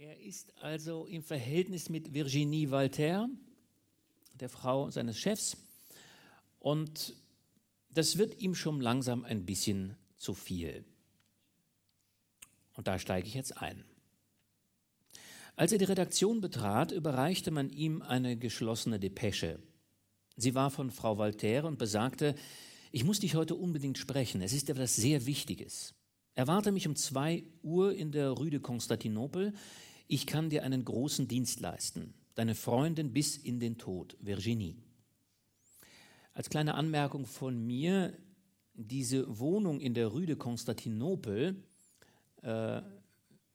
[0.00, 3.28] Er ist also im Verhältnis mit Virginie Voltaire,
[4.34, 5.56] der Frau seines Chefs,
[6.60, 7.16] und
[7.90, 10.84] das wird ihm schon langsam ein bisschen zu viel.
[12.74, 13.84] Und da steige ich jetzt ein.
[15.56, 19.58] Als er die Redaktion betrat, überreichte man ihm eine geschlossene Depesche.
[20.36, 22.36] Sie war von Frau Voltaire und besagte,
[22.92, 25.96] ich muss dich heute unbedingt sprechen, es ist etwas sehr Wichtiges.
[26.38, 29.54] Erwarte mich um zwei Uhr in der Rue de Konstantinopel.
[30.08, 32.14] Ich kann dir einen großen Dienst leisten.
[32.34, 34.74] Deine Freundin bis in den Tod, Virginie.
[36.32, 38.16] Als kleine Anmerkung von mir,
[38.72, 41.62] diese Wohnung in der Rue de Konstantinopel
[42.42, 42.80] äh,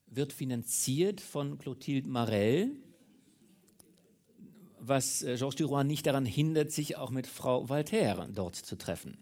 [0.06, 2.70] wird finanziert von Clotilde Marel,
[4.78, 9.18] was äh, Georges Duroy nicht daran hindert, sich auch mit Frau Voltaire dort zu treffen.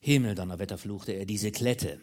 [0.00, 2.00] Himmel, Donnerwetter, fluchte er, diese Klette.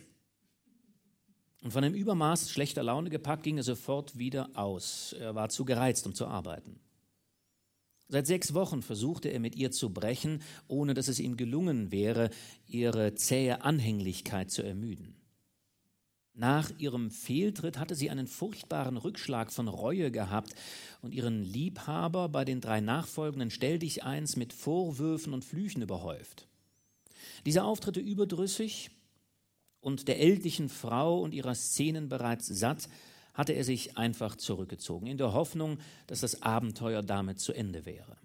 [1.61, 5.13] Und von einem Übermaß schlechter Laune gepackt, ging er sofort wieder aus.
[5.19, 6.79] Er war zu gereizt, um zu arbeiten.
[8.07, 12.31] Seit sechs Wochen versuchte er mit ihr zu brechen, ohne dass es ihm gelungen wäre,
[12.65, 15.15] ihre zähe Anhänglichkeit zu ermüden.
[16.33, 20.55] Nach ihrem Fehltritt hatte sie einen furchtbaren Rückschlag von Reue gehabt
[21.01, 26.47] und ihren Liebhaber bei den drei nachfolgenden Stelldicheins mit Vorwürfen und Flüchen überhäuft.
[27.45, 28.89] Diese Auftritte überdrüssig
[29.81, 32.89] und der ältlichen Frau und ihrer Szenen bereits satt,
[33.33, 35.77] hatte er sich einfach zurückgezogen, in der Hoffnung,
[36.07, 38.17] dass das Abenteuer damit zu Ende wäre.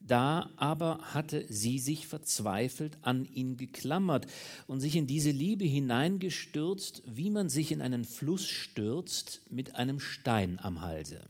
[0.00, 4.26] Da aber hatte sie sich verzweifelt an ihn geklammert
[4.66, 10.00] und sich in diese Liebe hineingestürzt, wie man sich in einen Fluss stürzt mit einem
[10.00, 11.24] Stein am Halse.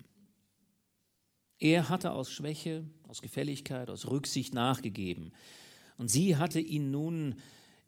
[1.61, 5.33] Er hatte aus Schwäche, aus Gefälligkeit, aus Rücksicht nachgegeben,
[5.97, 7.37] und sie hatte ihn nun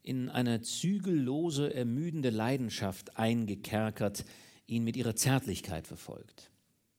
[0.07, 4.23] in eine zügellose, ermüdende Leidenschaft eingekerkert,
[4.65, 6.49] ihn mit ihrer Zärtlichkeit verfolgt.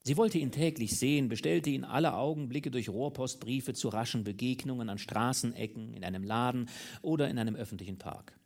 [0.04, 4.98] Sie wollte ihn täglich sehen, bestellte ihn alle Augenblicke durch Rohrpostbriefe zu raschen Begegnungen an
[4.98, 6.68] Straßenecken, in einem Laden
[7.00, 8.38] oder in einem öffentlichen Park.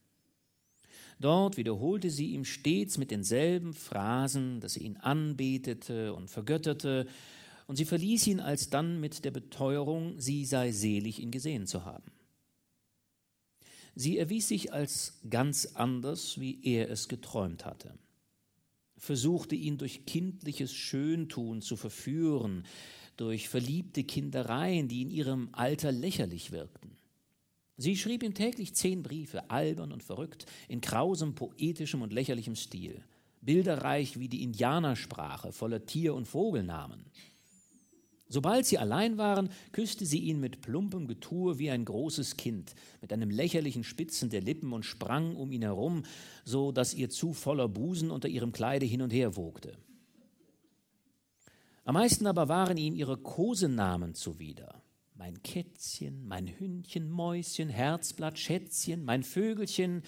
[1.18, 7.06] Dort wiederholte sie ihm stets mit denselben Phrasen, dass sie ihn anbetete und vergötterte,
[7.66, 12.10] und sie verließ ihn alsdann mit der Beteuerung, sie sei selig, ihn gesehen zu haben.
[13.94, 17.94] Sie erwies sich als ganz anders, wie er es geträumt hatte,
[18.96, 22.64] versuchte ihn durch kindliches Schöntun zu verführen,
[23.16, 26.96] durch verliebte Kindereien, die in ihrem Alter lächerlich wirkten.
[27.76, 33.02] Sie schrieb ihm täglich zehn Briefe, albern und verrückt, in krausem, poetischem und lächerlichem Stil,
[33.40, 37.04] bilderreich wie die Indianersprache, voller Tier- und Vogelnamen.
[38.32, 43.12] Sobald sie allein waren, küsste sie ihn mit plumpem Getue wie ein großes Kind, mit
[43.12, 46.04] einem lächerlichen Spitzen der Lippen und sprang um ihn herum,
[46.42, 49.76] so dass ihr zu voller Busen unter ihrem Kleide hin und her wogte.
[51.84, 54.82] Am meisten aber waren ihm ihre Kosenamen zuwider.
[55.14, 60.04] Mein Kätzchen, mein Hündchen, Mäuschen, Herzblatt, Schätzchen, mein Vögelchen,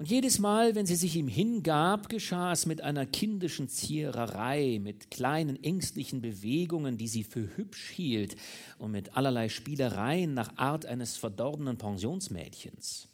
[0.00, 5.10] und jedes Mal, wenn sie sich ihm hingab, geschah es mit einer kindischen Ziererei, mit
[5.10, 8.34] kleinen ängstlichen Bewegungen, die sie für hübsch hielt,
[8.78, 13.08] und mit allerlei Spielereien nach Art eines verdorbenen Pensionsmädchens.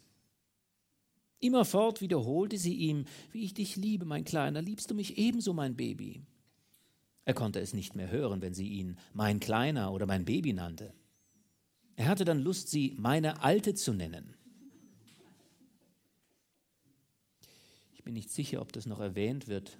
[1.40, 5.74] Immerfort wiederholte sie ihm, wie ich dich liebe, mein Kleiner, liebst du mich ebenso, mein
[5.74, 6.22] Baby?
[7.24, 10.94] Er konnte es nicht mehr hören, wenn sie ihn mein Kleiner oder mein Baby nannte.
[11.96, 14.35] Er hatte dann Lust, sie meine Alte zu nennen.
[18.06, 19.78] Bin nicht sicher, ob das noch erwähnt wird.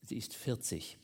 [0.00, 0.96] Sie ist 40.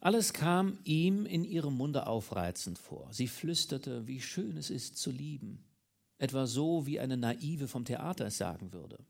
[0.00, 3.08] Alles kam ihm in ihrem Munde aufreizend vor.
[3.12, 5.64] Sie flüsterte, wie schön es ist zu lieben.
[6.18, 9.04] Etwa so, wie eine Naive vom Theater es sagen würde.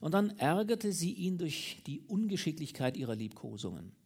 [0.00, 3.96] Und dann ärgerte sie ihn durch die Ungeschicklichkeit ihrer Liebkosungen.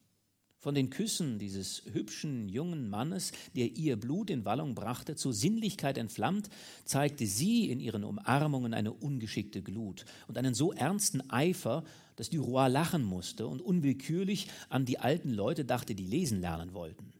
[0.60, 5.96] Von den Küssen dieses hübschen jungen Mannes, der ihr Blut in Wallung brachte, zur Sinnlichkeit
[5.96, 6.50] entflammt,
[6.84, 11.84] zeigte sie in ihren Umarmungen eine ungeschickte Glut und einen so ernsten Eifer,
[12.16, 17.12] dass Duroy lachen musste und unwillkürlich an die alten Leute dachte, die lesen lernen wollten.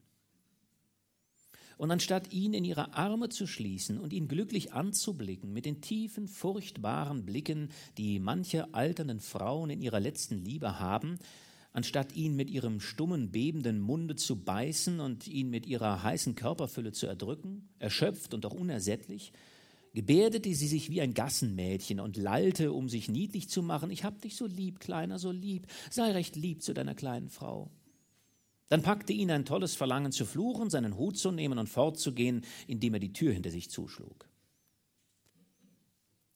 [1.77, 6.27] Und anstatt ihn in ihre Arme zu schließen und ihn glücklich anzublicken mit den tiefen,
[6.27, 11.19] furchtbaren Blicken, die manche alternden Frauen in ihrer letzten Liebe haben,
[11.79, 16.91] anstatt ihn mit ihrem stummen, bebenden Munde zu beißen und ihn mit ihrer heißen Körperfülle
[16.91, 19.31] zu erdrücken, erschöpft und auch unersättlich,
[19.93, 24.21] gebärdete sie sich wie ein Gassenmädchen und lallte, um sich niedlich zu machen, ich hab
[24.21, 27.71] dich so lieb, Kleiner, so lieb, sei recht lieb zu deiner kleinen Frau.
[28.67, 32.95] Dann packte ihn ein tolles Verlangen zu fluchen, seinen Hut zu nehmen und fortzugehen, indem
[32.95, 34.27] er die Tür hinter sich zuschlug.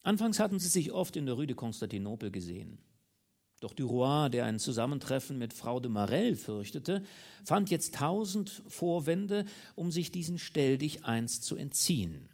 [0.03, 2.77] Anfangs hatten sie sich oft in der Rue de Konstantinopel gesehen.
[3.63, 7.01] Doch Duroy, der ein Zusammentreffen mit Frau de Marelle fürchtete,
[7.45, 9.45] fand jetzt tausend Vorwände,
[9.75, 12.27] um sich diesen Stelldich einst zu entziehen.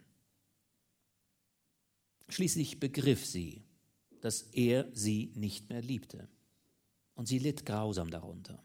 [2.29, 3.61] Schließlich begriff sie,
[4.21, 6.27] dass er sie nicht mehr liebte.
[7.13, 8.63] Und sie litt grausam darunter.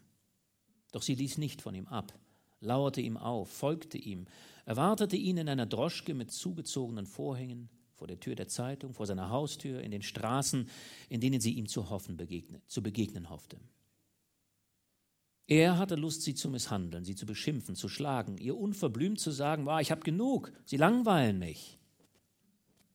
[0.91, 2.19] Doch sie ließ nicht von ihm ab,
[2.61, 4.25] lauerte ihm auf, folgte ihm,
[4.65, 7.69] erwartete ihn in einer Droschke mit zugezogenen Vorhängen,
[8.05, 10.69] vor der Tür der Zeitung, vor seiner Haustür, in den Straßen,
[11.09, 13.59] in denen sie ihm zu hoffen begegnet, zu begegnen hoffte.
[15.47, 19.65] Er hatte Lust, sie zu misshandeln, sie zu beschimpfen, zu schlagen, ihr unverblümt zu sagen,
[19.65, 21.79] war, ich habe genug, sie langweilen mich.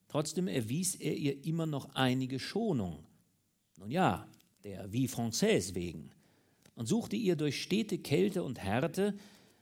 [0.09, 3.03] Trotzdem erwies er ihr immer noch einige Schonung.
[3.79, 4.27] Nun ja,
[4.63, 6.11] der Vie Française wegen.
[6.75, 9.17] Und suchte ihr durch stete Kälte und Härte,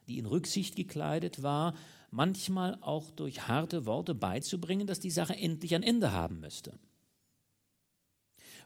[0.10, 1.74] die in Rücksicht gekleidet war,
[2.10, 6.80] manchmal auch durch harte Worte beizubringen, dass die Sache endlich ein Ende haben müsste.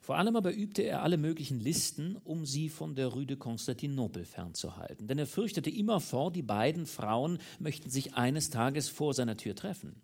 [0.02, 4.26] Vor allem aber übte er alle möglichen Listen, um sie von der Rue de Konstantinopel
[4.26, 5.08] fernzuhalten.
[5.08, 10.02] Denn er fürchtete immerfort, die beiden Frauen möchten sich eines Tages vor seiner Tür treffen.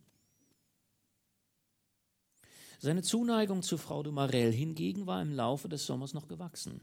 [2.79, 6.79] Seine Zuneigung zu Frau de Marelle hingegen war im Laufe des Sommers noch gewachsen.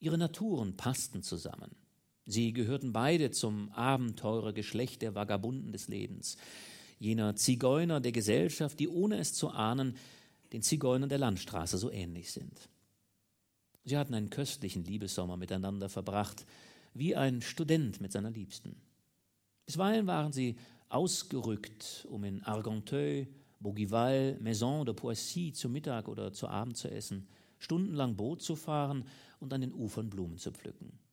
[0.00, 1.76] Ihre Naturen passten zusammen.
[2.26, 6.36] Sie gehörten beide zum Abenteurergeschlecht der Vagabunden des Lebens,
[6.98, 9.96] jener Zigeuner der Gesellschaft, die ohne es zu ahnen
[10.52, 12.68] den Zigeunern der Landstraße so ähnlich sind.
[13.84, 16.44] Sie hatten einen köstlichen Liebessommer miteinander verbracht,
[16.94, 18.74] wie ein Student mit seiner Liebsten.
[19.66, 20.56] Bisweilen waren sie
[20.88, 23.28] ausgerückt, um in Argenteuil,
[23.60, 27.28] Bougival, Maison de Poissy zu Mittag oder zu Abend zu essen,
[27.58, 29.04] stundenlang Boot zu fahren
[29.38, 31.05] und an den Ufern Blumen zu pflücken.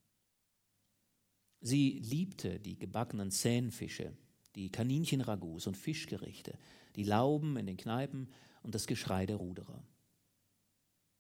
[1.65, 4.11] Sie liebte die gebackenen Zähnfische,
[4.55, 6.57] die Kaninchenragouts und Fischgerichte,
[6.97, 8.27] die Lauben in den Kneipen
[8.63, 9.81] und das Geschrei der Ruderer.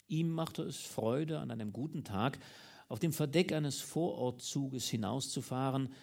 [0.09, 2.39] Ihm machte es Freude, an einem guten Tag
[2.89, 5.93] auf dem Verdeck eines Vorortzuges hinauszufahren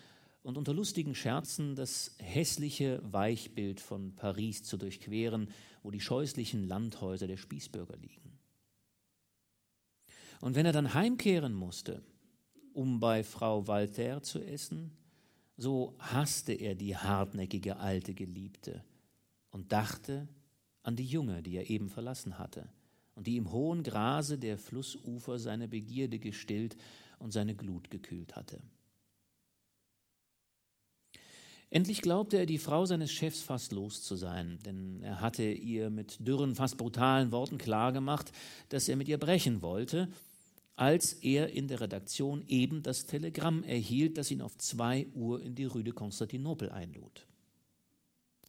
[0.42, 5.50] und unter lustigen Scherzen das hässliche Weichbild von Paris zu durchqueren,
[5.82, 8.38] wo die scheußlichen Landhäuser der Spießbürger liegen.
[10.40, 12.02] Und wenn er dann heimkehren musste,
[12.74, 14.92] um bei Frau Walter zu essen,
[15.56, 18.82] so hasste er die hartnäckige alte Geliebte
[19.50, 20.28] und dachte
[20.82, 22.68] an die junge, die er eben verlassen hatte
[23.14, 26.76] und die im hohen Grase der Flussufer seine Begierde gestillt
[27.18, 28.62] und seine Glut gekühlt hatte.
[31.68, 35.88] Endlich glaubte er, die Frau seines Chefs fast los zu sein, denn er hatte ihr
[35.90, 38.32] mit dürren, fast brutalen Worten klargemacht,
[38.70, 40.08] dass er mit ihr brechen wollte
[40.76, 45.54] als er in der Redaktion eben das Telegramm erhielt, das ihn auf zwei Uhr in
[45.54, 47.26] die Rue de Konstantinopel einlud.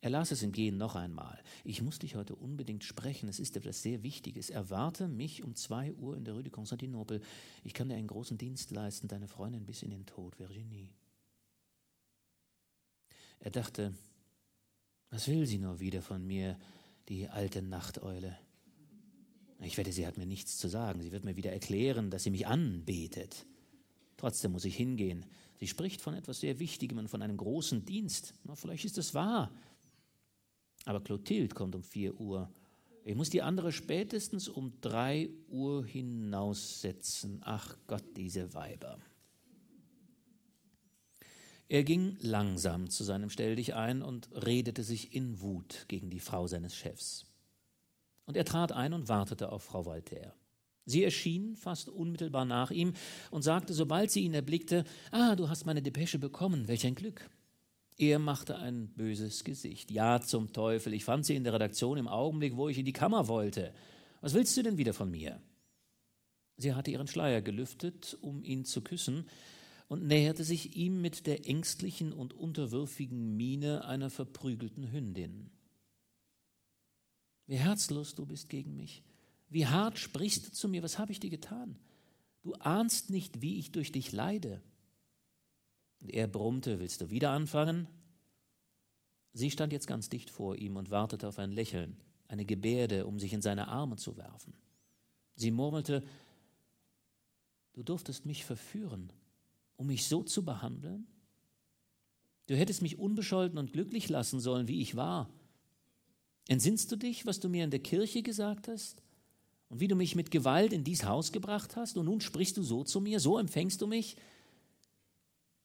[0.04, 1.40] Er las es im Gehen noch einmal.
[1.64, 4.50] Ich muss dich heute unbedingt sprechen, es ist etwas sehr Wichtiges.
[4.50, 7.22] Erwarte mich um zwei Uhr in der Rue de Konstantinopel.
[7.64, 10.90] Ich kann dir einen großen Dienst leisten, deine Freundin bis in den Tod, Virginie.
[13.42, 13.94] Er dachte,
[15.12, 16.58] was will sie nur wieder von mir,
[17.08, 18.38] die alte Nachteule?
[19.64, 21.02] Ich wette, sie hat mir nichts zu sagen.
[21.02, 23.46] Sie wird mir wieder erklären, dass sie mich anbetet.
[24.18, 25.26] Trotzdem muss ich hingehen.
[25.60, 28.34] Sie spricht von etwas sehr Wichtigem und von einem großen Dienst.
[28.44, 29.52] Na, vielleicht ist es wahr.
[30.86, 32.52] Aber Clotilde kommt um vier Uhr.
[33.04, 37.42] Ich muss die andere spätestens um drei Uhr hinaussetzen.
[37.44, 39.00] Ach Gott, diese Weiber.
[41.68, 46.46] Er ging langsam zu seinem Stelldich ein und redete sich in Wut gegen die Frau
[46.48, 47.31] seines Chefs.
[48.32, 50.34] Und er trat ein und wartete auf Frau Walter.
[50.86, 52.94] Sie erschien fast unmittelbar nach ihm
[53.30, 57.30] und sagte, sobald sie ihn erblickte, Ah, du hast meine Depesche bekommen, welch ein Glück.
[57.98, 59.92] Er machte ein böses Gesicht.
[59.92, 62.94] Ja, zum Teufel, ich fand sie in der Redaktion im Augenblick, wo ich in die
[62.94, 63.74] Kammer wollte.
[64.22, 65.42] Was willst du denn wieder von mir?
[66.56, 69.28] Sie hatte ihren Schleier gelüftet, um ihn zu küssen,
[69.90, 75.50] und näherte sich ihm mit der ängstlichen und unterwürfigen Miene einer verprügelten Hündin.
[77.52, 79.04] Wie herzlos du bist gegen mich.
[79.50, 80.84] Wie hart sprichst du zu mir.
[80.84, 81.76] Was habe ich dir getan?
[82.44, 84.62] Du ahnst nicht, wie ich durch dich leide.
[86.00, 87.90] Und er brummte, willst du wieder anfangen?
[89.34, 91.98] Sie stand jetzt ganz dicht vor ihm und wartete auf ein Lächeln,
[92.30, 94.54] eine Gebärde, um sich in seine Arme zu werfen.
[95.36, 96.06] Sie murmelte,
[97.74, 99.12] du durftest mich verführen,
[99.76, 101.06] um mich so zu behandeln?
[102.48, 105.30] Du hättest mich unbescholten und glücklich lassen sollen, wie ich war.
[106.52, 109.02] Entsinnst du dich, was du mir in der Kirche gesagt hast?
[109.70, 111.98] Und wie du mich mit Gewalt in dies Haus gebracht hast?
[111.98, 114.18] Und nun sprichst du so zu mir, so empfängst du mich?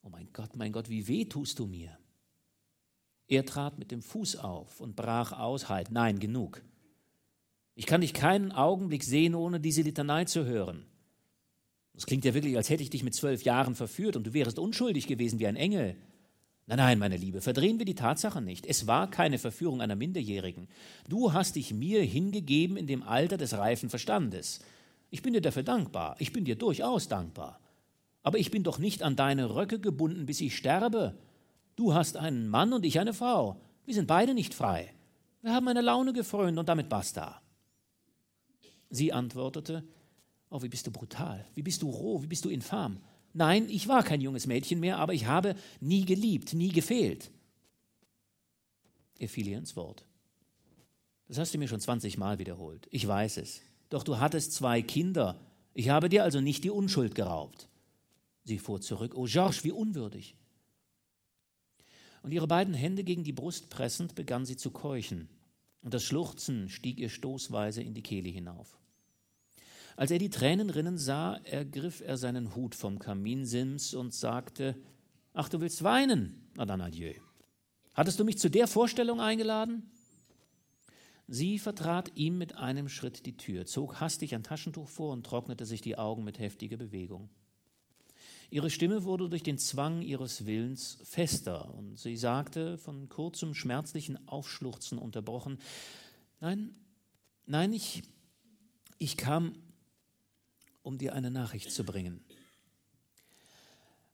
[0.04, 1.98] Oh mein Gott, mein Gott, wie weh tust du mir?
[3.26, 6.62] Er trat mit dem Fuß auf und brach aus, halt, nein, genug.
[7.74, 10.86] Ich kann dich keinen Augenblick sehen, ohne diese Litanei zu hören.
[11.94, 14.60] Das klingt ja wirklich, als hätte ich dich mit zwölf Jahren verführt und du wärest
[14.60, 15.96] unschuldig gewesen wie ein Engel.
[16.68, 18.66] Nein, nein, meine Liebe, verdrehen wir die Tatsache nicht.
[18.66, 20.66] Es war keine Verführung einer Minderjährigen.
[21.08, 24.60] Du hast dich mir hingegeben in dem Alter des reifen Verstandes.
[25.10, 26.16] Ich bin dir dafür dankbar.
[26.18, 27.60] Ich bin dir durchaus dankbar.
[28.24, 31.16] Aber ich bin doch nicht an deine Röcke gebunden, bis ich sterbe.
[31.76, 33.60] Du hast einen Mann und ich eine Frau.
[33.84, 34.92] Wir sind beide nicht frei.
[35.42, 37.40] Wir haben eine Laune gefrönt und damit basta.
[38.90, 39.84] Sie antwortete,
[40.50, 43.00] Oh, wie bist du brutal, wie bist du roh, wie bist du infam.
[43.36, 47.30] Nein, ich war kein junges Mädchen mehr, aber ich habe nie geliebt, nie gefehlt.
[49.18, 50.06] Er fiel ihr ins Wort.
[51.28, 52.88] Das hast du mir schon 20 Mal wiederholt.
[52.90, 53.60] Ich weiß es.
[53.90, 55.38] Doch du hattest zwei Kinder.
[55.74, 57.68] Ich habe dir also nicht die Unschuld geraubt.
[58.44, 59.12] Sie fuhr zurück.
[59.14, 60.34] Oh, Georges, wie unwürdig.
[62.22, 65.28] Und ihre beiden Hände gegen die Brust pressend begann sie zu keuchen.
[65.82, 68.78] Und das Schluchzen stieg ihr stoßweise in die Kehle hinauf.
[69.96, 74.76] Als er die Tränen rinnen sah, ergriff er seinen Hut vom Kaminsims und sagte,
[75.32, 76.48] Ach, du willst weinen?
[76.54, 77.14] Na dann adieu.
[77.94, 79.90] Hattest du mich zu der Vorstellung eingeladen?
[81.28, 85.64] Sie vertrat ihm mit einem Schritt die Tür, zog hastig ein Taschentuch vor und trocknete
[85.64, 87.30] sich die Augen mit heftiger Bewegung.
[88.50, 94.28] Ihre Stimme wurde durch den Zwang ihres Willens fester, und sie sagte, von kurzem schmerzlichen
[94.28, 95.58] Aufschluchzen unterbrochen,
[96.38, 96.74] Nein,
[97.46, 98.02] nein, ich,
[98.98, 99.54] ich kam
[100.86, 102.24] um dir eine Nachricht zu bringen.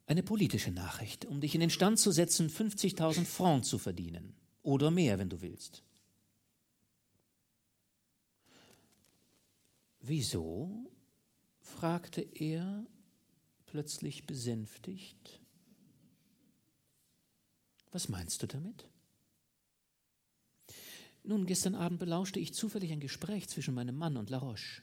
[0.07, 4.35] Eine politische Nachricht, um dich in den Stand zu setzen, 50.000 Francs zu verdienen.
[4.63, 5.83] Oder mehr, wenn du willst.
[10.01, 10.91] Wieso?
[11.61, 12.87] fragte er,
[13.67, 15.41] plötzlich besänftigt.
[17.91, 18.89] Was meinst du damit?
[21.23, 24.83] Nun, gestern Abend belauschte ich zufällig ein Gespräch zwischen meinem Mann und Laroche.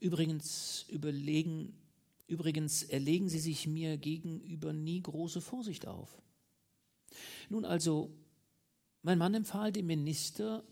[0.00, 1.74] Übrigens, überlegen,
[2.26, 6.22] übrigens erlegen sie sich mir gegenüber nie große Vorsicht auf.
[7.48, 8.10] Nun also,
[9.02, 10.64] mein Mann empfahl dem Minister,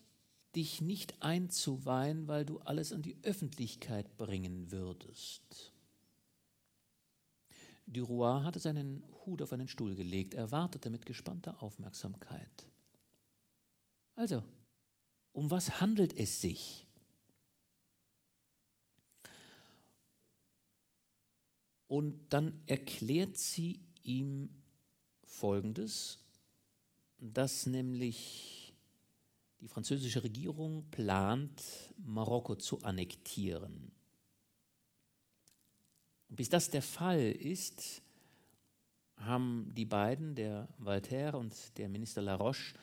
[0.54, 5.72] dich nicht einzuweihen, weil du alles an die Öffentlichkeit bringen würdest.
[7.86, 10.34] Duroy hatte seinen Hut auf einen Stuhl gelegt.
[10.34, 12.66] Er wartete mit gespannter Aufmerksamkeit.
[14.16, 14.42] Also,
[15.32, 16.85] um was handelt es sich?
[21.88, 24.50] Und dann erklärt sie ihm
[25.22, 26.18] Folgendes,
[27.18, 28.74] dass nämlich
[29.60, 31.62] die französische Regierung plant,
[31.98, 33.92] Marokko zu annektieren.
[36.28, 38.02] Und bis das der Fall ist,
[39.16, 42.74] haben die beiden, der Voltaire und der Minister Laroche,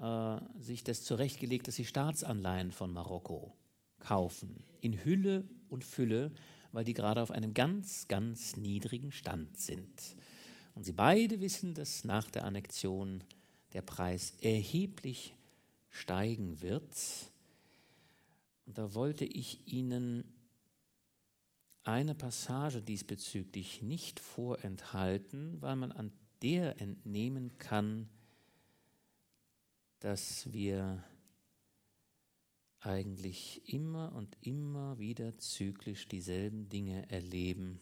[0.00, 3.56] äh, sich das zurechtgelegt, dass sie Staatsanleihen von Marokko
[4.00, 6.32] kaufen, in Hülle und Fülle,
[6.72, 10.16] weil die gerade auf einem ganz, ganz niedrigen Stand sind.
[10.74, 13.24] Und sie beide wissen, dass nach der Annexion
[13.72, 15.34] der Preis erheblich
[15.90, 16.94] steigen wird.
[18.66, 20.24] Und da wollte ich Ihnen
[21.84, 28.08] eine Passage diesbezüglich nicht vorenthalten, weil man an der entnehmen kann,
[30.00, 31.02] dass wir
[32.80, 37.80] eigentlich immer und immer wieder zyklisch dieselben Dinge erleben.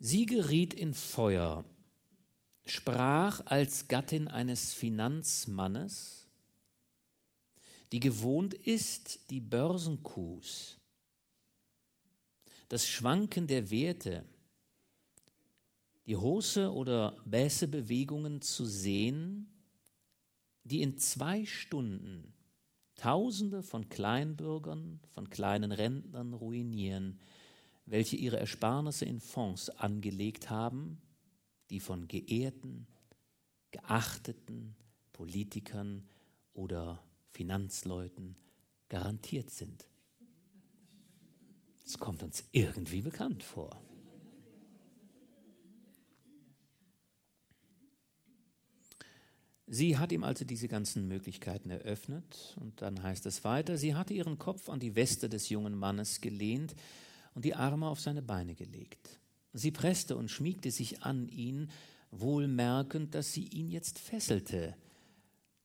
[0.00, 1.64] Sie geriet in Feuer,
[2.64, 6.26] sprach als Gattin eines Finanzmannes,
[7.92, 10.78] die gewohnt ist, die Börsenkus,
[12.68, 14.24] das Schwanken der Werte,
[16.06, 19.48] die Hose- oder Bässe-Bewegungen zu sehen,
[20.64, 22.34] die in zwei Stunden
[22.98, 27.18] Tausende von Kleinbürgern, von kleinen Rentnern ruinieren,
[27.86, 31.00] welche ihre Ersparnisse in Fonds angelegt haben,
[31.70, 32.86] die von geehrten,
[33.70, 34.76] geachteten
[35.12, 36.06] Politikern
[36.54, 38.36] oder Finanzleuten
[38.88, 39.86] garantiert sind.
[41.84, 43.80] Das kommt uns irgendwie bekannt vor.
[49.70, 54.14] Sie hat ihm also diese ganzen Möglichkeiten eröffnet und dann heißt es weiter, sie hatte
[54.14, 56.74] ihren Kopf an die Weste des jungen Mannes gelehnt
[57.34, 59.20] und die Arme auf seine Beine gelegt.
[59.52, 61.70] Sie presste und schmiegte sich an ihn,
[62.10, 64.74] wohl merkend, dass sie ihn jetzt fesselte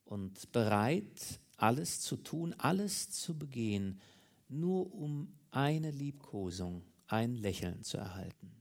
[0.03, 4.01] und bereit, alles zu tun, alles zu begehen,
[4.49, 8.51] nur um eine Liebkosung, ein Lächeln zu erhalten.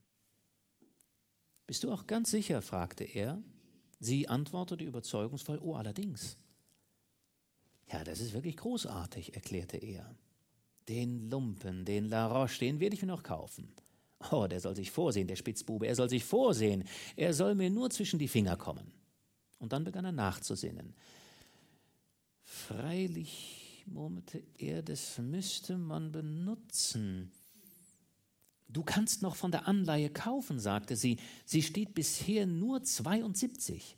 [1.66, 2.62] Bist du auch ganz sicher?
[2.62, 3.42] fragte er
[4.02, 6.37] Sie antwortete überzeugungsvoll, oh allerdings.
[7.87, 10.12] Ja, das ist wirklich großartig, erklärte er.
[10.88, 13.73] Den Lumpen, den La Roche, den werde ich mir noch kaufen.
[14.32, 16.82] Oh, der soll sich vorsehen, der Spitzbube, er soll sich vorsehen.
[17.14, 18.90] Er soll mir nur zwischen die Finger kommen.
[19.61, 20.94] Und dann begann er nachzusinnen.
[22.42, 27.30] Freilich, murmelte er, das müsste man benutzen.
[28.73, 31.19] Du kannst noch von der Anleihe kaufen, sagte sie.
[31.45, 33.97] Sie steht bisher nur 72.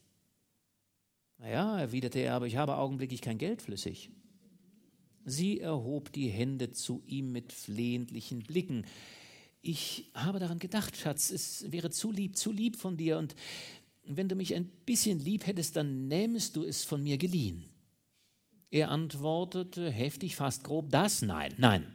[1.38, 4.10] Naja, erwiderte er, aber ich habe augenblicklich kein Geld flüssig.
[5.24, 8.84] Sie erhob die Hände zu ihm mit flehentlichen Blicken.
[9.62, 13.34] Ich habe daran gedacht, Schatz, es wäre zu lieb, zu lieb von dir, und
[14.06, 17.64] wenn du mich ein bisschen lieb hättest, dann nähmest du es von mir geliehen.
[18.70, 21.86] Er antwortete heftig, fast grob, das nein, nein.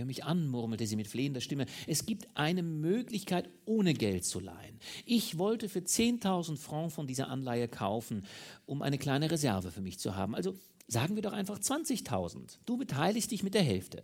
[0.00, 1.66] Hör mich an, murmelte sie mit flehender Stimme.
[1.86, 4.80] Es gibt eine Möglichkeit, ohne Geld zu leihen.
[5.04, 8.24] Ich wollte für 10.000 Francs von dieser Anleihe kaufen,
[8.64, 10.34] um eine kleine Reserve für mich zu haben.
[10.34, 10.54] Also
[10.88, 12.60] sagen wir doch einfach 20.000.
[12.64, 14.02] Du beteiligst dich mit der Hälfte.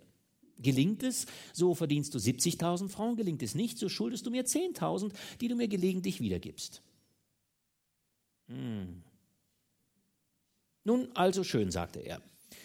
[0.59, 3.17] Gelingt es, so verdienst du 70.000 Francs.
[3.17, 6.83] Gelingt es nicht, so schuldest du mir 10.000, die du mir gelegentlich wiedergibst.
[8.49, 9.01] Hm.
[10.83, 12.21] Nun, also schön, sagte er.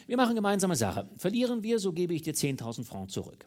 [0.06, 1.08] Wir machen gemeinsame Sache.
[1.16, 3.46] Verlieren wir, so gebe ich dir 10.000 Francs zurück.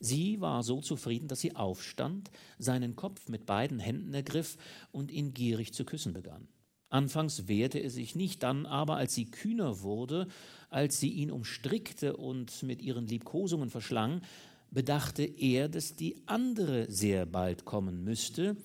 [0.00, 4.56] Sie war so zufrieden, dass sie aufstand, seinen Kopf mit beiden Händen ergriff
[4.92, 6.48] und ihn gierig zu küssen begann.
[6.90, 10.28] Anfangs wehrte er sich nicht, dann aber, als sie kühner wurde,
[10.70, 14.22] als sie ihn umstrickte und mit ihren Liebkosungen verschlang,
[14.70, 18.56] bedachte er, dass die andere sehr bald kommen müsste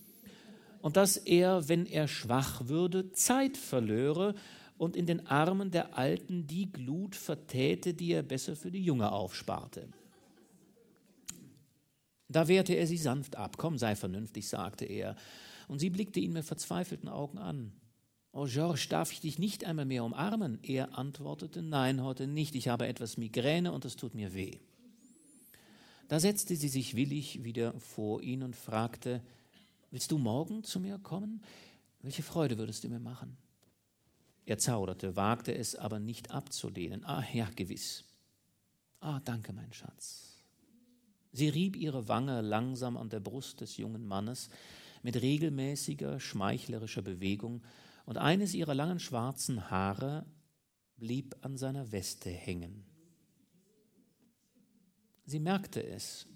[0.82, 4.36] und dass er, wenn er schwach würde, Zeit verlöre
[4.78, 9.12] und in den Armen der Alten die Glut vertäte, die er besser für die Junge
[9.12, 9.88] aufsparte.
[12.28, 13.58] Da wehrte er sie sanft ab.
[13.58, 15.16] Komm, sei vernünftig, sagte er.
[15.68, 17.72] Und sie blickte ihn mit verzweifelten Augen an.
[18.32, 20.58] Oh, Georges, darf ich dich nicht einmal mehr umarmen?
[20.64, 22.56] Er antwortete, nein, heute nicht.
[22.56, 24.58] Ich habe etwas Migräne und es tut mir weh.
[26.08, 29.22] Da setzte sie sich willig wieder vor ihn und fragte,
[29.92, 31.44] willst du morgen zu mir kommen?
[32.02, 33.38] Welche Freude würdest du mir machen?
[34.46, 37.06] Er zauderte, wagte es aber nicht abzulehnen.
[37.06, 38.04] Ah, ja, gewiss.
[39.00, 40.44] Ah, danke, mein Schatz.
[41.32, 44.50] Sie rieb ihre Wange langsam an der Brust des jungen Mannes
[45.02, 47.64] mit regelmäßiger, schmeichlerischer Bewegung,
[48.06, 50.26] und eines ihrer langen schwarzen Haare
[50.98, 52.86] blieb an seiner Weste hängen.
[55.26, 56.28] Sie merkte es,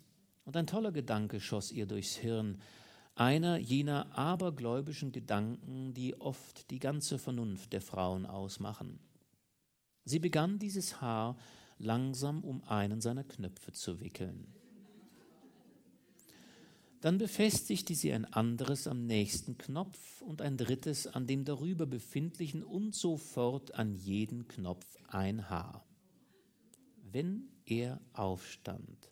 [0.45, 2.61] und ein toller Gedanke schoss ihr durchs Hirn,
[3.19, 8.99] einer jener abergläubischen Gedanken, die oft die ganze Vernunft der Frauen ausmachen.
[10.05, 11.37] Sie begann dieses Haar
[11.79, 14.53] langsam um einen seiner Knöpfe zu wickeln.
[17.01, 22.63] Dann befestigte sie ein anderes am nächsten Knopf und ein drittes an dem darüber befindlichen
[22.63, 25.85] und sofort an jeden Knopf ein Haar.
[27.03, 29.11] Wenn er aufstand,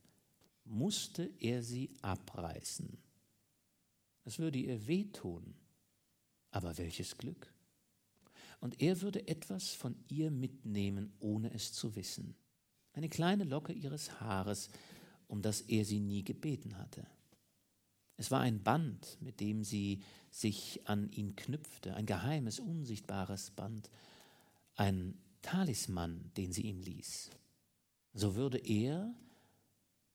[0.63, 3.04] musste er sie abreißen.
[4.25, 5.53] Es würde ihr wehtun,
[6.51, 7.53] aber welches Glück.
[8.59, 12.35] Und er würde etwas von ihr mitnehmen, ohne es zu wissen.
[12.93, 14.69] Eine kleine Locke ihres Haares,
[15.27, 17.05] um das er sie nie gebeten hatte.
[18.17, 23.89] Es war ein Band, mit dem sie sich an ihn knüpfte, ein geheimes, unsichtbares Band,
[24.75, 27.29] ein Talisman, den sie ihm ließ.
[28.13, 29.13] So würde er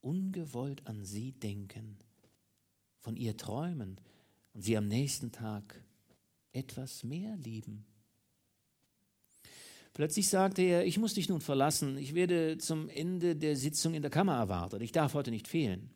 [0.00, 1.98] ungewollt an sie denken
[3.00, 4.00] von ihr träumen
[4.54, 5.82] und sie am nächsten Tag
[6.52, 7.84] etwas mehr lieben.
[9.92, 14.02] Plötzlich sagte er, ich muss dich nun verlassen, ich werde zum Ende der Sitzung in
[14.02, 15.90] der Kammer erwartet, ich darf heute nicht fehlen.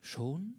[0.00, 0.54] Schon?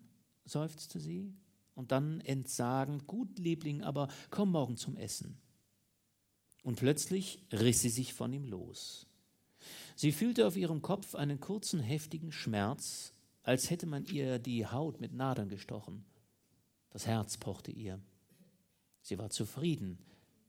[0.45, 1.33] seufzte sie,
[1.75, 5.37] und dann entsagend, gut, Liebling, aber komm morgen zum Essen.
[6.63, 9.07] Und plötzlich riss sie sich von ihm los.
[9.95, 13.12] Sie fühlte auf ihrem Kopf einen kurzen, heftigen Schmerz,
[13.43, 16.05] als hätte man ihr die Haut mit Nadeln gestochen.
[16.89, 17.99] Das Herz pochte ihr.
[19.01, 19.99] Sie war zufrieden,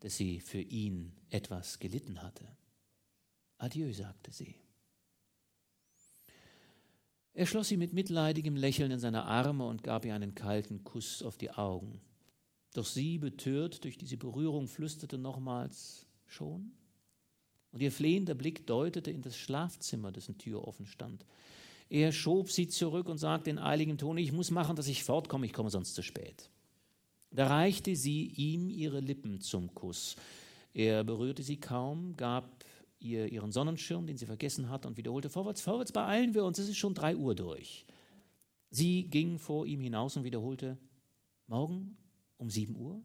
[0.01, 2.47] dass sie für ihn etwas gelitten hatte.
[3.59, 4.55] Adieu, sagte sie.
[7.33, 11.23] Er schloss sie mit mitleidigem Lächeln in seine Arme und gab ihr einen kalten Kuss
[11.23, 12.01] auf die Augen.
[12.75, 16.73] Doch sie, betört durch diese Berührung, flüsterte nochmals schon.
[17.73, 21.27] Und ihr flehender Blick deutete in das Schlafzimmer, dessen Tür offen stand.
[21.89, 25.47] Er schob sie zurück und sagte in eiligem Ton, ich muss machen, dass ich fortkomme,
[25.47, 26.51] ich komme sonst zu spät.
[27.31, 30.17] Da reichte sie ihm ihre Lippen zum Kuss.
[30.73, 32.65] Er berührte sie kaum, gab
[33.01, 36.69] ihr ihren Sonnenschirm, den sie vergessen hatte, und wiederholte, vorwärts, vorwärts, beeilen wir uns, es
[36.69, 37.85] ist schon drei Uhr durch.
[38.71, 40.79] Sie ging vor ihm hinaus und wiederholte,
[41.47, 41.97] morgen
[42.39, 43.03] um sieben Uhr?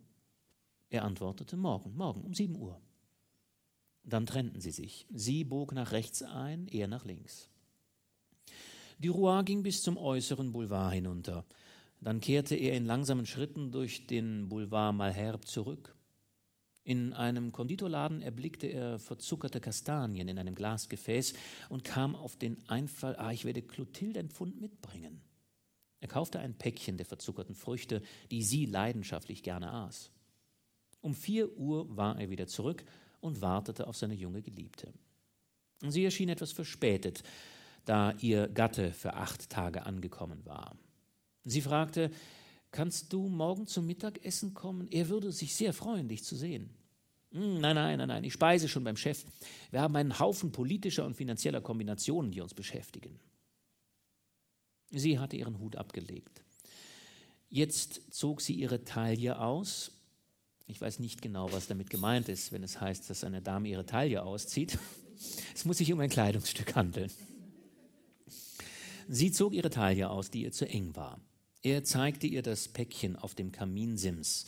[0.89, 2.81] Er antwortete, morgen, morgen um sieben Uhr.
[4.03, 5.05] Dann trennten sie sich.
[5.13, 7.49] Sie bog nach rechts ein, er nach links.
[8.99, 11.45] Die Rouen ging bis zum äußeren Boulevard hinunter.
[12.01, 15.95] Dann kehrte er in langsamen Schritten durch den Boulevard Malherbe zurück.
[16.83, 21.33] In einem Konditorladen erblickte er verzuckerte Kastanien in einem Glasgefäß
[21.69, 25.21] und kam auf den Einfall, ah, ich werde Clotilde ein Pfund mitbringen.
[26.01, 30.11] Er kaufte ein Päckchen der verzuckerten Früchte, die sie leidenschaftlich gerne aß.
[30.99, 32.83] Um vier Uhr war er wieder zurück
[33.21, 34.91] und wartete auf seine junge Geliebte.
[35.87, 37.23] Sie erschien etwas verspätet,
[37.89, 40.77] da ihr Gatte für acht Tage angekommen war.
[41.43, 42.11] Sie fragte,
[42.71, 44.87] Kannst du morgen zum Mittagessen kommen?
[44.91, 46.69] Er würde sich sehr freuen, dich zu sehen.
[47.31, 49.25] Hm, nein, nein, nein, nein, ich speise schon beim Chef.
[49.71, 53.19] Wir haben einen Haufen politischer und finanzieller Kombinationen, die uns beschäftigen.
[54.91, 56.43] Sie hatte ihren Hut abgelegt.
[57.49, 59.91] Jetzt zog sie ihre Taille aus.
[60.67, 63.85] Ich weiß nicht genau, was damit gemeint ist, wenn es heißt, dass eine Dame ihre
[63.85, 64.77] Taille auszieht.
[65.53, 67.11] Es muss sich um ein Kleidungsstück handeln.
[69.11, 71.19] Sie zog ihre Taille aus, die ihr zu eng war.
[71.63, 74.45] Er zeigte ihr das Päckchen auf dem Kaminsims.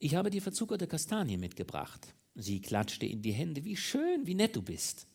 [0.00, 2.12] Ich habe dir verzuckerte Kastanie mitgebracht.
[2.34, 3.64] Sie klatschte in die Hände.
[3.64, 5.06] Wie schön, wie nett du bist.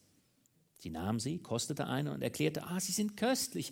[0.80, 3.72] Sie nahm sie, kostete eine und erklärte, ah, sie sind köstlich.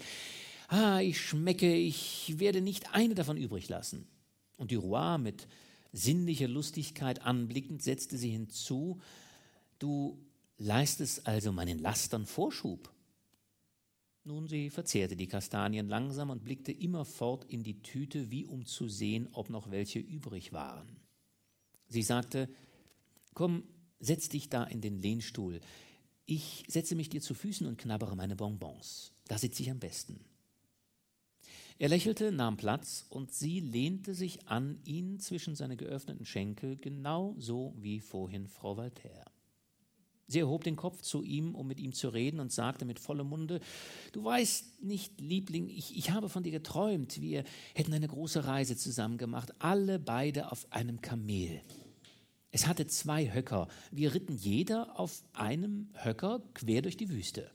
[0.67, 4.09] Ah, ich schmecke, ich werde nicht eine davon übrig lassen.
[4.57, 5.47] Und die Roi mit
[5.93, 8.99] sinnlicher Lustigkeit anblickend setzte sie hinzu,
[9.79, 10.19] du
[10.57, 12.91] leistest also meinen Lastern Vorschub.
[14.23, 18.87] Nun, sie verzehrte die Kastanien langsam und blickte immerfort in die Tüte, wie um zu
[18.87, 20.95] sehen, ob noch welche übrig waren.
[21.87, 22.47] Sie sagte,
[23.33, 23.63] Komm,
[23.99, 25.61] setz dich da in den Lehnstuhl.
[26.25, 29.13] Ich setze mich dir zu Füßen und knabbere meine Bonbons.
[29.27, 30.19] Da sitze ich am besten.
[31.79, 37.33] Er lächelte, nahm Platz und sie lehnte sich an ihn zwischen seine geöffneten Schenkel, genau
[37.39, 39.30] so wie vorhin Frau Voltaire.
[40.31, 43.27] Sie erhob den Kopf zu ihm, um mit ihm zu reden, und sagte mit vollem
[43.27, 43.59] Munde,
[44.11, 47.43] Du weißt nicht, Liebling, ich, ich habe von dir geträumt, wir
[47.75, 51.61] hätten eine große Reise zusammen gemacht, alle beide auf einem Kamel.
[52.51, 53.67] Es hatte zwei Höcker.
[53.91, 57.49] Wir ritten jeder auf einem Höcker quer durch die Wüste.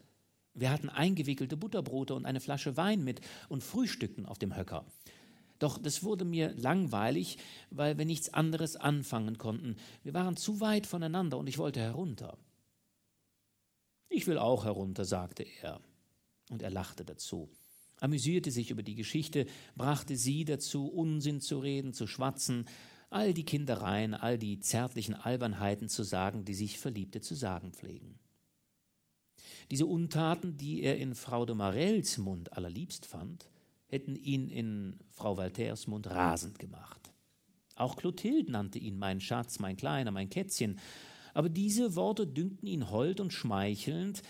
[0.54, 4.86] Wir hatten eingewickelte Butterbrote und eine Flasche Wein mit und frühstückten auf dem Höcker.
[5.58, 7.38] Doch das wurde mir langweilig,
[7.70, 9.76] weil wir nichts anderes anfangen konnten.
[10.02, 12.38] Wir waren zu weit voneinander und ich wollte herunter.
[14.08, 15.80] Ich will auch herunter, sagte er.
[16.50, 17.48] Und er lachte dazu,
[18.00, 22.66] amüsierte sich über die Geschichte, brachte sie dazu, Unsinn zu reden, zu schwatzen,
[23.10, 28.18] all die Kindereien, all die zärtlichen Albernheiten zu sagen, die sich Verliebte zu sagen pflegen.
[29.70, 33.48] Diese Untaten, die er in Frau de Marels Mund allerliebst fand,
[33.88, 37.12] hätten ihn in Frau Voltaires Mund rasend gemacht.
[37.74, 40.78] Auch Clotilde nannte ihn mein Schatz, mein Kleiner, mein Kätzchen,
[41.36, 44.22] aber diese Worte dünkten ihn hold und schmeichelnd,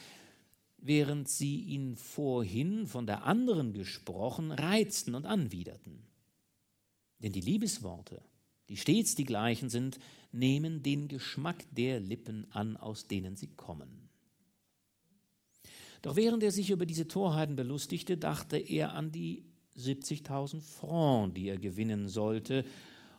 [0.76, 6.02] während sie ihn vorhin von der anderen gesprochen reizten und anwiderten.
[7.20, 8.22] Denn die Liebesworte,
[8.68, 10.00] die stets die gleichen sind,
[10.32, 14.08] nehmen den Geschmack der Lippen an, aus denen sie kommen.
[16.02, 19.44] Doch während er sich über diese Torheiten belustigte, dachte er an die
[19.78, 22.64] 70.000 Francs, die er gewinnen sollte,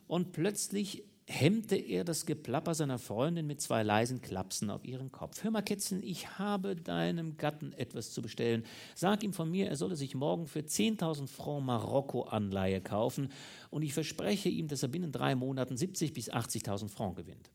[0.06, 5.44] und plötzlich hemmte er das Geplapper seiner Freundin mit zwei leisen Klapsen auf ihren Kopf.
[5.44, 8.64] Hör mal, Kätzchen, ich habe deinem Gatten etwas zu bestellen.
[8.94, 13.30] Sag ihm von mir, er solle sich morgen für 10.000 Francs Marokko-Anleihe kaufen
[13.70, 17.50] und ich verspreche ihm, dass er binnen drei Monaten 70.000 bis 80.000 Francs gewinnt.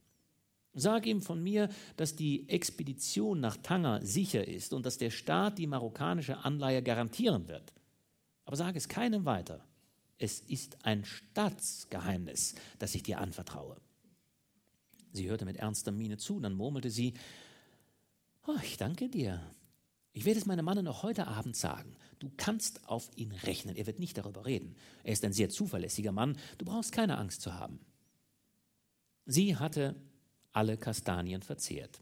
[0.74, 5.58] Sag ihm von mir, dass die Expedition nach Tanger sicher ist und dass der Staat
[5.58, 7.72] die marokkanische Anleihe garantieren wird.
[8.44, 9.64] Aber sag es keinem weiter.
[10.18, 13.76] Es ist ein Staatsgeheimnis, das ich dir anvertraue.
[15.12, 17.14] Sie hörte mit ernster Miene zu, dann murmelte sie,
[18.46, 19.40] oh, ich danke dir.
[20.12, 21.96] Ich werde es meinem Mann noch heute Abend sagen.
[22.20, 23.76] Du kannst auf ihn rechnen.
[23.76, 24.76] Er wird nicht darüber reden.
[25.02, 26.38] Er ist ein sehr zuverlässiger Mann.
[26.58, 27.80] Du brauchst keine Angst zu haben.
[29.26, 29.96] Sie hatte
[30.52, 32.00] alle Kastanien verzehrt,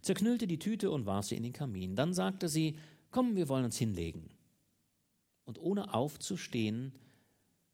[0.00, 1.96] zerknüllte die Tüte und warf sie in den Kamin.
[1.96, 2.78] Dann sagte sie,
[3.10, 4.30] komm, wir wollen uns hinlegen.
[5.44, 6.92] Und ohne aufzustehen,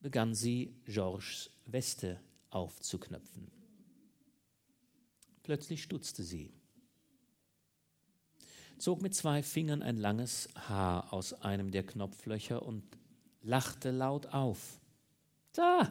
[0.05, 3.51] begann sie, Georges Weste aufzuknöpfen.
[5.43, 6.53] Plötzlich stutzte sie,
[8.77, 12.85] zog mit zwei Fingern ein langes Haar aus einem der Knopflöcher und
[13.41, 14.79] lachte laut auf.
[15.55, 15.91] Da,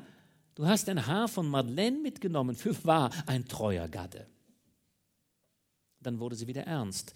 [0.54, 4.28] du hast ein Haar von Madeleine mitgenommen, für wahr ein treuer Gatte.
[6.02, 7.16] Dann wurde sie wieder ernst,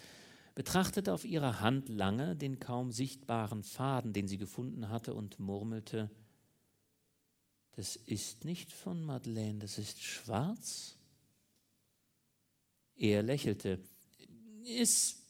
[0.56, 6.10] betrachtete auf ihrer Hand lange den kaum sichtbaren Faden, den sie gefunden hatte, und murmelte
[7.78, 10.98] das ist nicht von Madeleine, das ist schwarz.
[12.96, 13.80] Er lächelte.
[14.66, 15.22] Es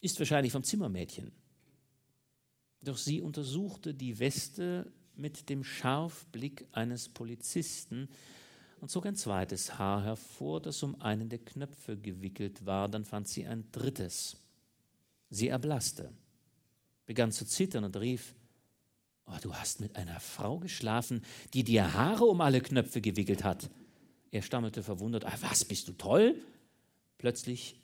[0.00, 1.32] ist wahrscheinlich vom Zimmermädchen.
[2.80, 8.08] Doch sie untersuchte die Weste mit dem Scharfblick eines Polizisten
[8.80, 12.88] und zog ein zweites Haar hervor, das um einen der Knöpfe gewickelt war.
[12.88, 14.38] Dann fand sie ein drittes.
[15.28, 16.10] Sie erblasste,
[17.04, 18.34] begann zu zittern und rief,
[19.30, 21.22] oh, du hast mit einer Frau geschlafen,
[21.54, 23.70] die dir Haare um alle Knöpfe gewickelt hat.
[24.30, 26.36] Er stammelte verwundert, ah, was, bist du toll?
[27.18, 27.76] Plötzlich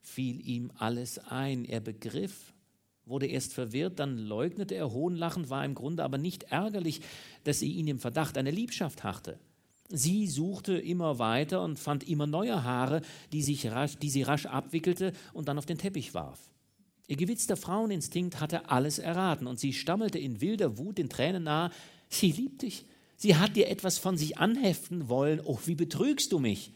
[0.00, 1.64] fiel ihm alles ein.
[1.64, 2.52] Er begriff,
[3.06, 7.00] wurde erst verwirrt, dann leugnete er hohnlachend, war im Grunde aber nicht ärgerlich,
[7.44, 9.38] dass sie ihn im Verdacht einer Liebschaft harrte.
[9.88, 13.02] Sie suchte immer weiter und fand immer neue Haare,
[13.32, 16.50] die, sich rasch, die sie rasch abwickelte und dann auf den Teppich warf.
[17.06, 21.70] Ihr gewitzter Fraueninstinkt hatte alles erraten und sie stammelte in wilder Wut den Tränen nahe:
[22.08, 22.86] Sie liebt dich.
[23.16, 25.40] Sie hat dir etwas von sich anheften wollen.
[25.44, 26.72] Oh, wie betrügst du mich?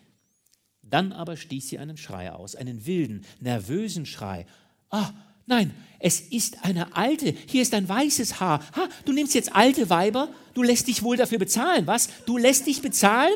[0.83, 4.47] Dann aber stieß sie einen Schrei aus, einen wilden, nervösen Schrei.
[4.91, 5.11] Ah,
[5.47, 7.35] nein, es ist eine alte.
[7.47, 8.61] Hier ist ein weißes Haar.
[8.77, 10.29] Ha, du nimmst jetzt alte Weiber?
[10.55, 12.09] Du lässt dich wohl dafür bezahlen, was?
[12.25, 13.35] Du lässt dich bezahlen?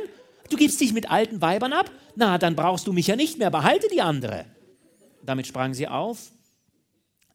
[0.48, 1.90] Du gibst dich mit alten Weibern ab?
[2.16, 3.50] Na, dann brauchst du mich ja nicht mehr.
[3.50, 4.44] Behalte die andere.
[5.24, 6.30] Damit sprang sie auf,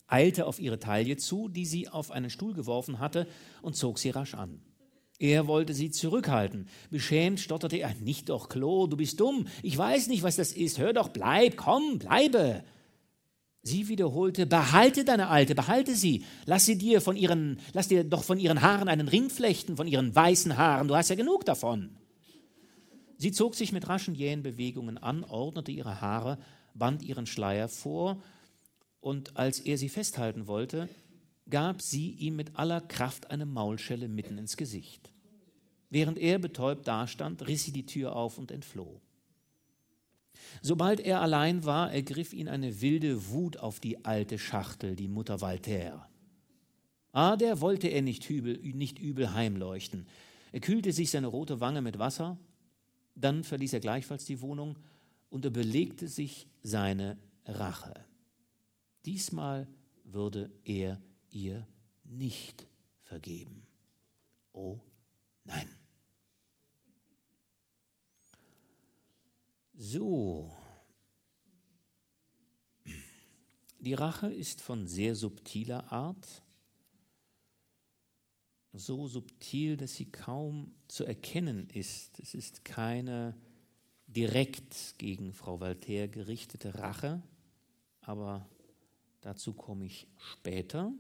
[0.08, 3.28] eilte auf ihre Taille zu, die sie auf einen Stuhl geworfen hatte,
[3.62, 4.62] und zog sie rasch an.
[5.20, 6.68] Er wollte sie zurückhalten.
[6.92, 9.48] Beschämt stotterte er, nicht doch, Klo, du bist dumm.
[9.64, 10.78] Ich weiß nicht, was das ist.
[10.78, 12.64] Hör doch, bleib, komm, bleibe.
[13.64, 16.24] Sie wiederholte, behalte deine Alte, behalte sie.
[16.46, 19.88] Lass sie dir von ihren, lass dir doch von ihren Haaren einen Ring flechten, von
[19.88, 20.88] ihren weißen Haaren.
[20.88, 21.90] Du hast ja genug davon.
[23.18, 26.38] Sie zog sich mit raschen, jähen Bewegungen an, ordnete ihre Haare,
[26.76, 28.22] band ihren Schleier vor,
[29.02, 30.90] und als er sie festhalten wollte,
[31.50, 35.12] gab sie ihm mit aller Kraft eine Maulschelle mitten ins Gesicht.
[35.90, 39.00] Während er betäubt dastand, riss sie die Tür auf und entfloh.
[40.62, 45.42] Sobald er allein war, ergriff ihn eine wilde Wut auf die alte Schachtel, die Mutter
[45.42, 46.08] Voltaire.
[47.12, 50.08] Ah, der wollte er nicht übel, nicht übel heimleuchten.
[50.52, 52.38] Er kühlte sich seine rote Wange mit Wasser,
[53.16, 54.78] dann verließ er gleichfalls die Wohnung
[55.30, 58.07] und er belegte sich seine Rache.
[59.08, 59.70] Diesmal
[60.04, 61.66] würde er ihr
[62.04, 62.68] nicht
[63.04, 63.66] vergeben.
[64.52, 64.82] Oh
[65.46, 65.70] nein.
[69.74, 70.52] So.
[73.80, 76.44] Die Rache ist von sehr subtiler Art,
[78.74, 82.20] so subtil, dass sie kaum zu erkennen ist.
[82.20, 83.38] Es ist keine
[84.06, 87.24] direkt gegen Frau Voltaire gerichtete Rache,
[88.02, 88.50] aber
[89.28, 90.94] dazu komme ich später.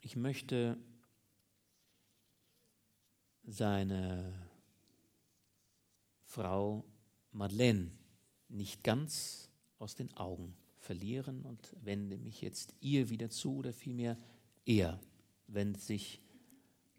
[0.00, 0.78] Ich möchte
[3.44, 4.32] seine
[6.24, 6.86] Frau
[7.30, 7.92] Madeleine
[8.48, 14.16] nicht ganz aus den Augen verlieren und wende mich jetzt ihr wieder zu oder vielmehr
[14.64, 14.98] er
[15.48, 16.22] wendet sich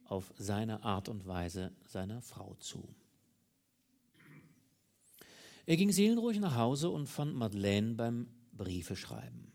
[0.05, 2.93] auf seine Art und Weise seiner Frau zu.
[5.65, 9.52] Er ging seelenruhig nach Hause und fand Madeleine beim Briefeschreiben.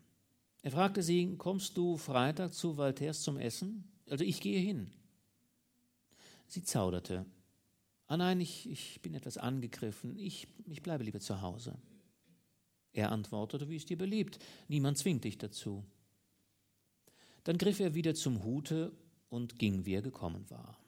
[0.68, 3.90] Er fragte sie, kommst du Freitag zu Walters zum Essen?
[4.10, 4.90] Also ich gehe hin.
[6.46, 7.24] Sie zauderte.
[8.06, 10.18] Ah nein, ich, ich bin etwas angegriffen.
[10.18, 11.74] Ich, ich bleibe lieber zu Hause.
[12.92, 14.40] Er antwortete, wie es dir beliebt.
[14.68, 15.86] Niemand zwingt dich dazu.
[17.44, 18.92] Dann griff er wieder zum Hute
[19.30, 20.78] und ging, wie er gekommen war.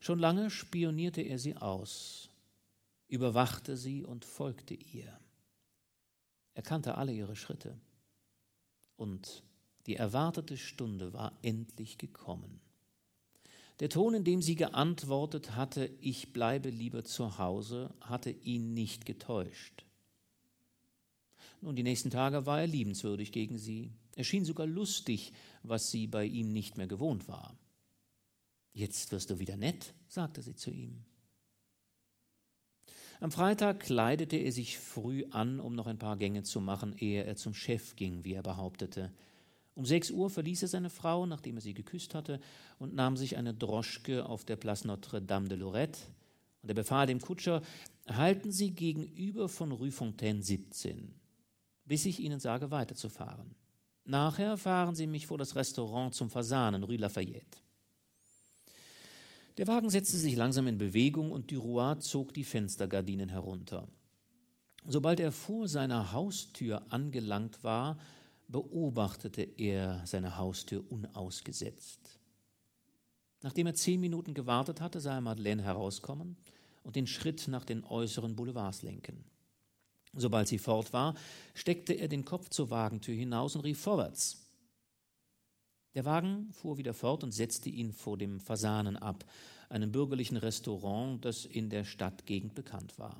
[0.00, 2.30] Schon lange spionierte er sie aus,
[3.08, 5.20] überwachte sie und folgte ihr.
[6.58, 7.78] Er kannte alle ihre Schritte.
[8.96, 9.44] Und
[9.86, 12.58] die erwartete Stunde war endlich gekommen.
[13.78, 19.06] Der Ton, in dem sie geantwortet hatte, ich bleibe lieber zu Hause, hatte ihn nicht
[19.06, 19.84] getäuscht.
[21.60, 23.92] Nun, die nächsten Tage war er liebenswürdig gegen sie.
[24.16, 27.56] Er schien sogar lustig, was sie bei ihm nicht mehr gewohnt war.
[28.72, 31.04] Jetzt wirst du wieder nett, sagte sie zu ihm.
[33.20, 37.24] Am Freitag kleidete er sich früh an, um noch ein paar Gänge zu machen, ehe
[37.24, 39.10] er zum Chef ging, wie er behauptete.
[39.74, 42.40] Um sechs Uhr verließ er seine Frau, nachdem er sie geküsst hatte,
[42.78, 46.00] und nahm sich eine Droschke auf der Place Notre-Dame de Lorette.
[46.62, 47.62] Und er befahl dem Kutscher,
[48.08, 51.14] halten Sie gegenüber von Rue Fontaine 17,
[51.84, 53.54] bis ich Ihnen sage, weiterzufahren.
[54.04, 57.58] Nachher fahren Sie mich vor das Restaurant zum Fasanen, Rue Lafayette.
[59.58, 63.88] Der Wagen setzte sich langsam in Bewegung und Duroy zog die Fenstergardinen herunter.
[64.86, 67.98] Sobald er vor seiner Haustür angelangt war,
[68.46, 72.20] beobachtete er seine Haustür unausgesetzt.
[73.42, 76.36] Nachdem er zehn Minuten gewartet hatte, sah er Madeleine herauskommen
[76.84, 79.24] und den Schritt nach den äußeren Boulevards lenken.
[80.12, 81.14] Sobald sie fort war,
[81.54, 84.47] steckte er den Kopf zur Wagentür hinaus und rief vorwärts.
[85.94, 89.24] Der Wagen fuhr wieder fort und setzte ihn vor dem Fasanen ab,
[89.68, 93.16] einem bürgerlichen Restaurant, das in der Stadtgegend bekannt war.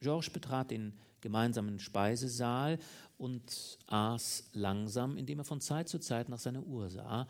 [0.00, 2.78] Georges betrat den gemeinsamen Speisesaal
[3.16, 7.26] und aß langsam, indem er von Zeit zu Zeit nach seiner Uhr sah.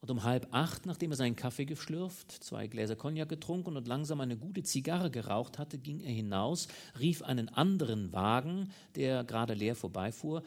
[0.00, 4.20] Und um halb acht, nachdem er seinen Kaffee geschlürft, zwei Gläser Cognac getrunken und langsam
[4.20, 6.68] eine gute Zigarre geraucht hatte, ging er hinaus,
[7.00, 10.44] rief einen anderen Wagen, der gerade leer vorbeifuhr,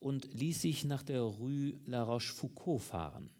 [0.00, 3.30] und ließ sich nach der Rue La Rochefoucauld fahren.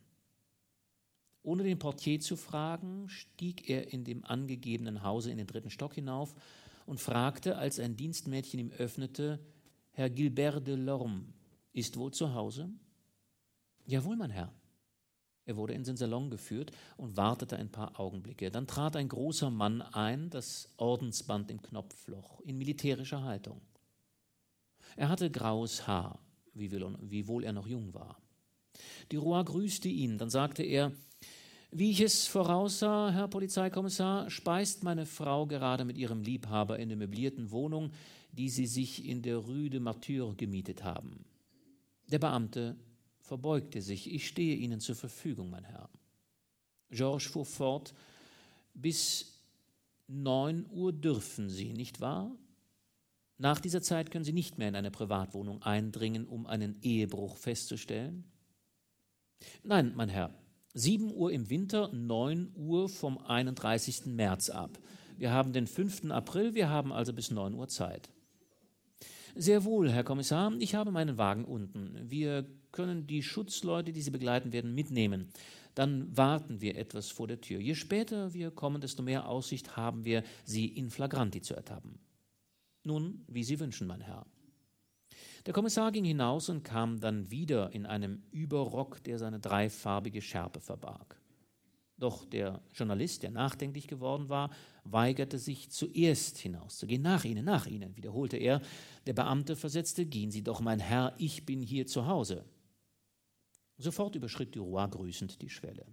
[1.43, 5.95] Ohne den Portier zu fragen, stieg er in dem angegebenen Hause in den dritten Stock
[5.95, 6.35] hinauf
[6.85, 9.39] und fragte, als ein Dienstmädchen ihm öffnete,
[9.93, 11.25] Herr Gilbert de Lorme
[11.73, 12.69] ist wohl zu Hause?
[13.87, 14.53] Jawohl, mein Herr.
[15.45, 18.51] Er wurde in den Salon geführt und wartete ein paar Augenblicke.
[18.51, 23.63] Dann trat ein großer Mann ein, das Ordensband im Knopfloch, in militärischer Haltung.
[24.97, 26.21] Er hatte graues Haar,
[26.55, 28.21] wiewohl er noch jung war.
[29.11, 30.93] Die Roi grüßte ihn, dann sagte er,
[31.71, 36.97] wie ich es voraussah, Herr Polizeikommissar, speist meine Frau gerade mit ihrem Liebhaber in der
[36.97, 37.91] möblierten Wohnung,
[38.33, 41.25] die sie sich in der Rue de Martyr gemietet haben.
[42.11, 42.77] Der Beamte
[43.21, 44.13] verbeugte sich.
[44.13, 45.91] Ich stehe Ihnen zur Verfügung, mein Herr.
[46.91, 47.95] Georges fuhr fort.
[48.73, 49.39] Bis
[50.07, 52.35] neun Uhr dürfen Sie, nicht wahr?
[53.39, 58.25] Nach dieser Zeit können Sie nicht mehr in eine Privatwohnung eindringen, um einen Ehebruch festzustellen?
[59.63, 60.35] Nein, mein Herr,
[60.75, 64.07] 7 Uhr im Winter, 9 Uhr vom 31.
[64.07, 64.79] März ab.
[65.17, 66.11] Wir haben den 5.
[66.11, 68.11] April, wir haben also bis 9 Uhr Zeit.
[69.37, 71.97] Sehr wohl, Herr Kommissar, ich habe meinen Wagen unten.
[72.11, 75.29] Wir können die Schutzleute, die Sie begleiten werden, mitnehmen.
[75.77, 77.61] Dann warten wir etwas vor der Tür.
[77.61, 82.01] Je später wir kommen, desto mehr Aussicht haben wir, Sie in flagranti zu ertappen.
[82.89, 84.25] Nun, wie Sie wünschen, mein Herr.
[85.45, 90.59] Der Kommissar ging hinaus und kam dann wieder in einem Überrock, der seine dreifarbige Schärpe
[90.59, 91.21] verbarg.
[91.99, 94.49] Doch der Journalist, der nachdenklich geworden war,
[94.85, 97.03] weigerte sich zuerst hinauszugehen.
[97.03, 98.63] Nach Ihnen, nach Ihnen, wiederholte er.
[99.07, 102.47] Der Beamte versetzte, gehen Sie doch, mein Herr, ich bin hier zu Hause.
[103.77, 105.85] Sofort überschritt Duroy grüßend die Schwelle.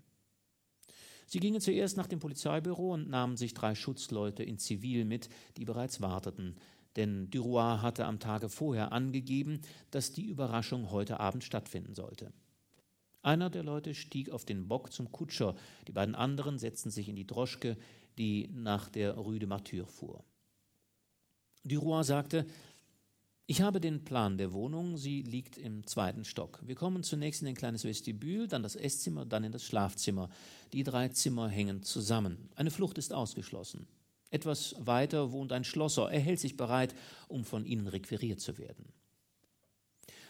[1.27, 5.27] Sie gingen zuerst nach dem Polizeibüro und nahmen sich drei Schutzleute in Zivil mit,
[5.57, 6.55] die bereits warteten
[6.95, 12.31] denn Duroy hatte am Tage vorher angegeben, dass die Überraschung heute Abend stattfinden sollte.
[13.21, 15.55] Einer der Leute stieg auf den Bock zum Kutscher,
[15.87, 17.77] die beiden anderen setzten sich in die Droschke,
[18.17, 20.23] die nach der Rue de Martyr fuhr.
[21.63, 22.45] Duroy sagte,
[23.47, 26.59] ich habe den Plan der Wohnung, sie liegt im zweiten Stock.
[26.65, 30.29] Wir kommen zunächst in ein kleines Vestibül, dann das Esszimmer, dann in das Schlafzimmer.
[30.73, 32.49] Die drei Zimmer hängen zusammen.
[32.55, 33.87] Eine Flucht ist ausgeschlossen.
[34.31, 36.11] Etwas weiter wohnt ein Schlosser.
[36.11, 36.95] Er hält sich bereit,
[37.27, 38.91] um von ihnen requiriert zu werden.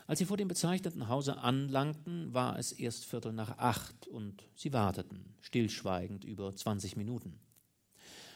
[0.07, 4.71] Als sie vor dem bezeichneten Hause anlangten, war es erst Viertel nach acht und sie
[4.71, 7.39] warteten, stillschweigend über 20 Minuten.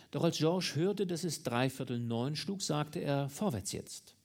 [0.10, 4.15] Doch als Georges hörte, dass es dreiviertel neun schlug, sagte er, vorwärts jetzt.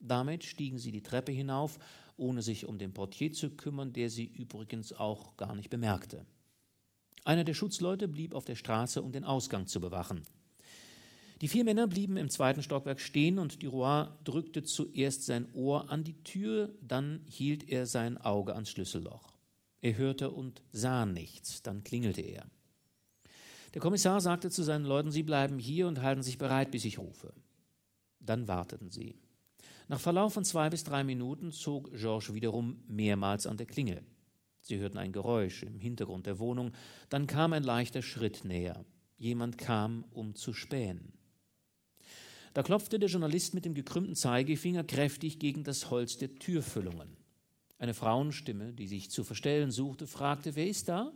[0.00, 1.78] Damit stiegen sie die Treppe hinauf,
[2.16, 6.24] ohne sich um den Portier zu kümmern, der sie übrigens auch gar nicht bemerkte.
[7.24, 10.22] Einer der Schutzleute blieb auf der Straße, um den Ausgang zu bewachen.
[11.40, 16.02] Die vier Männer blieben im zweiten Stockwerk stehen und Duroy drückte zuerst sein Ohr an
[16.02, 19.32] die Tür, dann hielt er sein Auge ans Schlüsselloch.
[19.80, 22.46] Er hörte und sah nichts, dann klingelte er.
[23.74, 26.98] Der Kommissar sagte zu seinen Leuten, Sie bleiben hier und halten sich bereit, bis ich
[26.98, 27.32] rufe.
[28.18, 29.14] Dann warteten sie.
[29.86, 34.02] Nach Verlauf von zwei bis drei Minuten zog Georges wiederum mehrmals an der Klingel.
[34.60, 36.72] Sie hörten ein Geräusch im Hintergrund der Wohnung,
[37.08, 38.84] dann kam ein leichter Schritt näher.
[39.16, 41.12] Jemand kam, um zu spähen.
[42.54, 47.16] Da klopfte der Journalist mit dem gekrümmten Zeigefinger kräftig gegen das Holz der Türfüllungen.
[47.78, 51.12] Eine Frauenstimme, die sich zu verstellen suchte, fragte, wer ist da?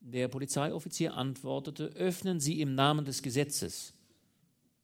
[0.00, 3.94] Der Polizeioffizier antwortete, öffnen Sie im Namen des Gesetzes.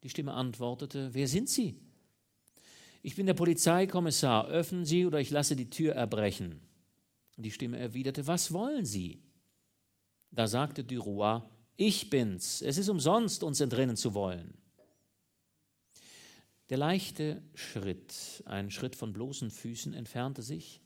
[0.03, 1.77] Die Stimme antwortete, wer sind Sie?
[3.03, 6.61] Ich bin der Polizeikommissar, öffnen Sie oder ich lasse die Tür erbrechen.
[7.37, 9.23] Die Stimme erwiderte, was wollen Sie?
[10.31, 11.41] Da sagte Duroy,
[11.77, 14.55] ich bin's, es ist umsonst, uns entrinnen zu wollen.
[16.71, 20.81] Der leichte Schritt, ein Schritt von bloßen Füßen, entfernte sich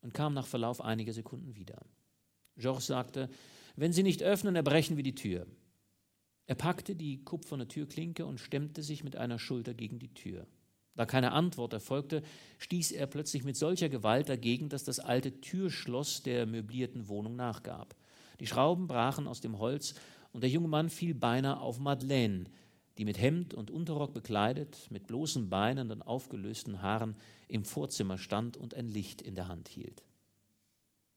[0.00, 1.84] und kam nach Verlauf einiger Sekunden wieder.
[2.56, 3.28] Georges sagte,
[3.76, 5.46] wenn Sie nicht öffnen, erbrechen wir die Tür.
[6.46, 10.46] Er packte die kupferne Türklinke und stemmte sich mit einer Schulter gegen die Tür.
[10.96, 12.22] Da keine Antwort erfolgte,
[12.56, 17.94] stieß er plötzlich mit solcher Gewalt dagegen, dass das alte Türschloss der möblierten Wohnung nachgab.
[18.40, 19.94] Die Schrauben brachen aus dem Holz
[20.32, 22.46] und der junge Mann fiel beinahe auf Madeleine,
[22.98, 28.56] die mit Hemd und Unterrock bekleidet, mit bloßen Beinen und aufgelösten Haaren im Vorzimmer stand
[28.56, 30.02] und ein Licht in der Hand hielt.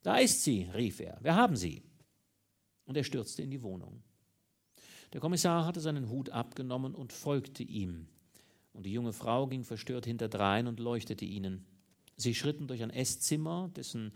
[0.04, 1.84] Da ist sie, rief er, wir haben sie.
[2.86, 4.04] Und er stürzte in die Wohnung.
[5.14, 8.08] Der Kommissar hatte seinen Hut abgenommen und folgte ihm.
[8.74, 11.66] Und die junge Frau ging verstört hinterdrein und leuchtete ihnen.
[12.16, 14.14] Sie schritten durch ein Esszimmer, dessen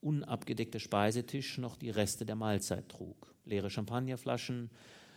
[0.00, 3.34] unabgedeckter Speisetisch noch die Reste der Mahlzeit trug.
[3.44, 4.70] Leere Champagnerflaschen,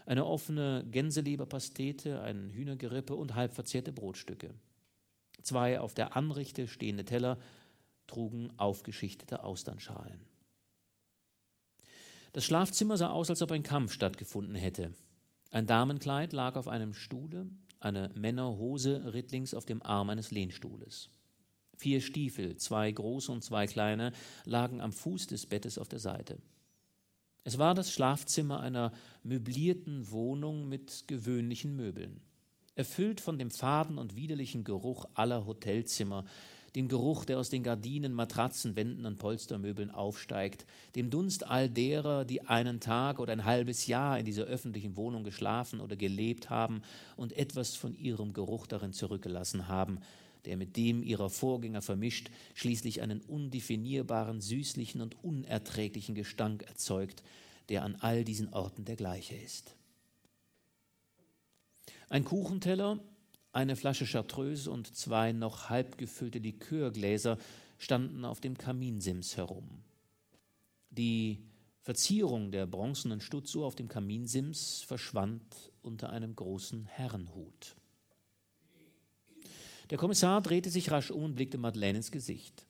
[0.07, 4.53] eine offene Gänseleberpastete, ein Hühnergerippe und halb verzehrte Brotstücke.
[5.43, 7.37] Zwei auf der Anrichte stehende Teller
[8.07, 10.21] trugen aufgeschichtete Austernschalen.
[12.31, 14.93] Das Schlafzimmer sah aus, als ob ein Kampf stattgefunden hätte.
[15.51, 17.49] Ein Damenkleid lag auf einem Stuhle,
[17.79, 21.09] eine Männerhose ritt links auf dem Arm eines Lehnstuhles.
[21.75, 24.13] Vier Stiefel, zwei große und zwei kleine,
[24.45, 26.37] lagen am Fuß des Bettes auf der Seite.
[27.43, 28.91] Es war das Schlafzimmer einer
[29.23, 32.21] möblierten Wohnung mit gewöhnlichen Möbeln,
[32.75, 36.25] erfüllt von dem faden und widerlichen Geruch aller Hotelzimmer,
[36.75, 40.65] dem Geruch, der aus den Gardinen, Matratzen, Wänden und Polstermöbeln aufsteigt,
[40.95, 45.23] dem Dunst all derer, die einen Tag oder ein halbes Jahr in dieser öffentlichen Wohnung
[45.23, 46.83] geschlafen oder gelebt haben
[47.15, 49.99] und etwas von ihrem Geruch darin zurückgelassen haben,
[50.47, 57.21] der mit dem ihrer Vorgänger vermischt, schließlich einen undefinierbaren, süßlichen und unerträglichen Gestank erzeugt,
[57.69, 59.75] der an all diesen Orten der gleiche ist.
[62.09, 62.99] Ein Kuchenteller,
[63.51, 67.37] eine Flasche Chartreuse und zwei noch halb gefüllte Likörgläser
[67.77, 69.83] standen auf dem Kaminsims herum.
[70.89, 71.43] Die
[71.81, 77.76] Verzierung der bronzenen Stutzuhr auf dem Kaminsims verschwand unter einem großen Herrenhut.
[79.89, 82.65] Der Kommissar drehte sich rasch um und blickte Madeleine ins Gesicht.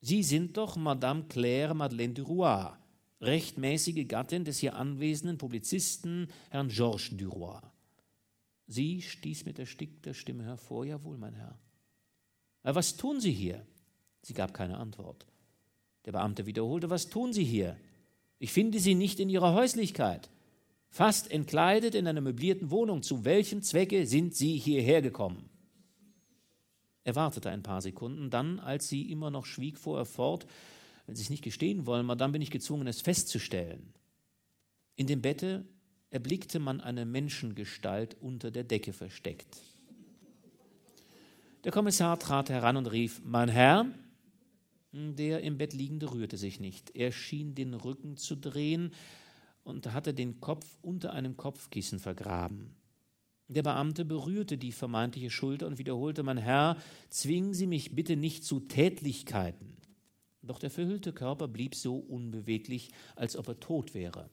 [0.00, 2.72] Sie sind doch Madame Claire Madeleine Duroy,
[3.20, 7.60] rechtmäßige Gattin des hier anwesenden Publizisten Herrn Georges Duroy.
[8.66, 11.58] Sie stieß mit erstickter Stimme hervor, jawohl, mein Herr.
[12.62, 13.64] Aber was tun Sie hier?
[14.22, 15.24] Sie gab keine Antwort.
[16.04, 17.76] Der Beamte wiederholte, was tun Sie hier?
[18.38, 20.28] Ich finde Sie nicht in Ihrer Häuslichkeit.
[20.88, 23.02] Fast entkleidet in einer möblierten Wohnung.
[23.02, 25.48] Zu welchem Zwecke sind Sie hierher gekommen?
[27.06, 30.44] Er wartete ein paar Sekunden, dann, als sie immer noch schwieg, fuhr er fort,
[31.06, 33.94] wenn Sie es nicht gestehen wollen, dann bin ich gezwungen, es festzustellen.
[34.96, 35.64] In dem Bette
[36.10, 39.56] erblickte man eine Menschengestalt unter der Decke versteckt.
[41.62, 43.86] Der Kommissar trat heran und rief, Mein Herr,
[44.90, 46.96] der im Bett liegende rührte sich nicht.
[46.96, 48.92] Er schien den Rücken zu drehen
[49.62, 52.74] und hatte den Kopf unter einem Kopfkissen vergraben.
[53.48, 56.76] Der Beamte berührte die vermeintliche Schulter und wiederholte, Mein Herr,
[57.10, 59.76] zwingen Sie mich bitte nicht zu Tätlichkeiten.
[60.42, 64.30] Doch der verhüllte Körper blieb so unbeweglich, als ob er tot wäre.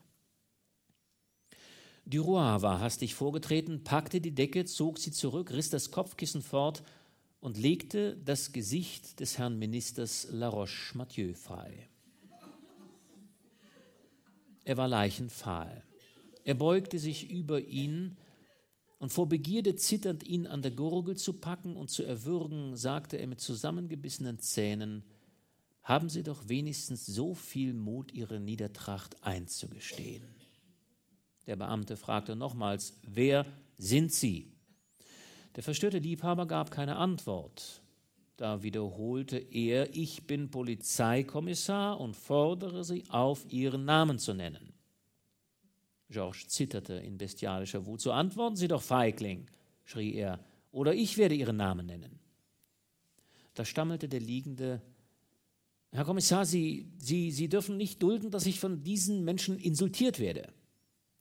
[2.05, 6.83] Duroy war hastig vorgetreten, packte die Decke, zog sie zurück, riss das Kopfkissen fort
[7.39, 11.87] und legte das Gesicht des Herrn Ministers Laroche-Mathieu frei.
[14.65, 15.83] Er war leichenfahl.
[16.43, 18.17] Er beugte sich über ihn
[19.03, 23.27] und vor Begierde zitternd ihn an der Gurgel zu packen und zu erwürgen, sagte er
[23.27, 25.03] mit zusammengebissenen Zähnen,
[25.83, 30.23] haben Sie doch wenigstens so viel Mut, Ihre Niedertracht einzugestehen.
[31.47, 33.45] Der Beamte fragte nochmals, wer
[33.77, 34.53] sind Sie?
[35.57, 37.81] Der verstörte Liebhaber gab keine Antwort.
[38.37, 44.72] Da wiederholte er, ich bin Polizeikommissar und fordere Sie auf, Ihren Namen zu nennen.
[46.13, 47.99] Georges zitterte in bestialischer Wut.
[47.99, 49.47] So antworten Sie doch, Feigling,
[49.83, 50.39] schrie er,
[50.71, 52.19] oder ich werde Ihren Namen nennen.
[53.53, 54.81] Da stammelte der Liegende,
[55.91, 60.51] Herr Kommissar, Sie, Sie, Sie dürfen nicht dulden, dass ich von diesen Menschen insultiert werde.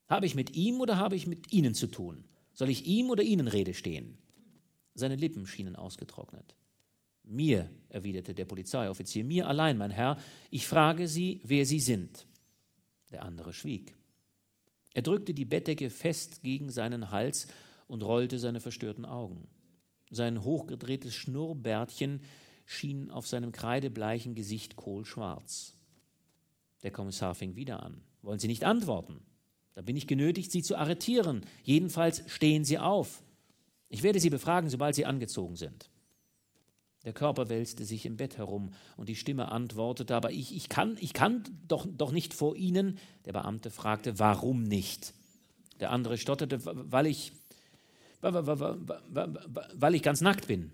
[0.08, 2.24] Habe ich mit ihm oder habe ich mit Ihnen zu tun?
[2.54, 4.18] Soll ich ihm oder Ihnen Rede stehen?
[4.94, 6.54] Seine Lippen schienen ausgetrocknet.
[7.24, 10.18] Mir, erwiderte der Polizeioffizier, mir allein, mein Herr,
[10.50, 12.26] ich frage Sie, wer Sie sind.
[13.10, 13.94] Der andere schwieg.
[14.94, 17.46] Er drückte die Bettdecke fest gegen seinen Hals
[17.88, 19.48] und rollte seine verstörten Augen.
[20.10, 22.20] Sein hochgedrehtes Schnurrbärtchen
[22.66, 25.74] schien auf seinem kreidebleichen Gesicht kohlschwarz.
[26.82, 28.02] Der Kommissar fing wieder an.
[28.22, 29.20] Wollen Sie nicht antworten?
[29.74, 31.46] Da bin ich genötigt, Sie zu arretieren.
[31.62, 33.22] Jedenfalls stehen Sie auf.
[33.88, 35.90] Ich werde Sie befragen, sobald Sie angezogen sind.
[37.04, 40.96] Der Körper wälzte sich im Bett herum und die Stimme antwortete, aber ich, ich kann,
[41.00, 42.98] ich kann doch, doch nicht vor Ihnen.
[43.24, 45.12] Der Beamte fragte, warum nicht?
[45.80, 47.32] Der andere stotterte, weil ich,
[48.20, 50.72] weil ich ganz nackt bin.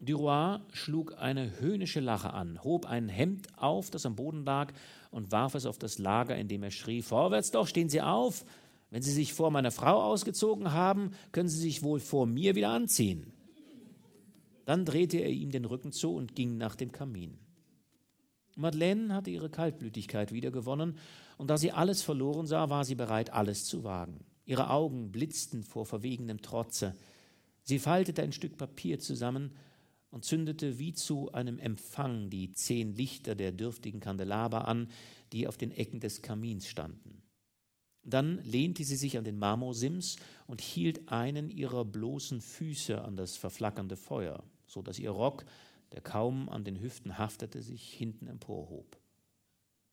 [0.00, 4.72] Duroy schlug eine höhnische Lache an, hob ein Hemd auf, das am Boden lag,
[5.10, 8.44] und warf es auf das Lager, indem er schrie: Vorwärts doch, stehen Sie auf!
[8.88, 12.70] Wenn Sie sich vor meiner Frau ausgezogen haben, können Sie sich wohl vor mir wieder
[12.70, 13.32] anziehen.
[14.70, 17.36] Dann drehte er ihm den Rücken zu und ging nach dem Kamin.
[18.54, 20.96] Madeleine hatte ihre Kaltblütigkeit wiedergewonnen,
[21.38, 24.20] und da sie alles verloren sah, war sie bereit, alles zu wagen.
[24.44, 26.94] Ihre Augen blitzten vor verwegenem Trotze.
[27.64, 29.56] Sie faltete ein Stück Papier zusammen
[30.12, 34.86] und zündete wie zu einem Empfang die zehn Lichter der dürftigen Kandelaber an,
[35.32, 37.19] die auf den Ecken des Kamins standen.
[38.02, 43.36] Dann lehnte sie sich an den Marmorsims und hielt einen ihrer bloßen Füße an das
[43.36, 45.44] verflackernde Feuer, so dass ihr Rock
[45.92, 48.98] der kaum an den Hüften haftete, sich hinten emporhob.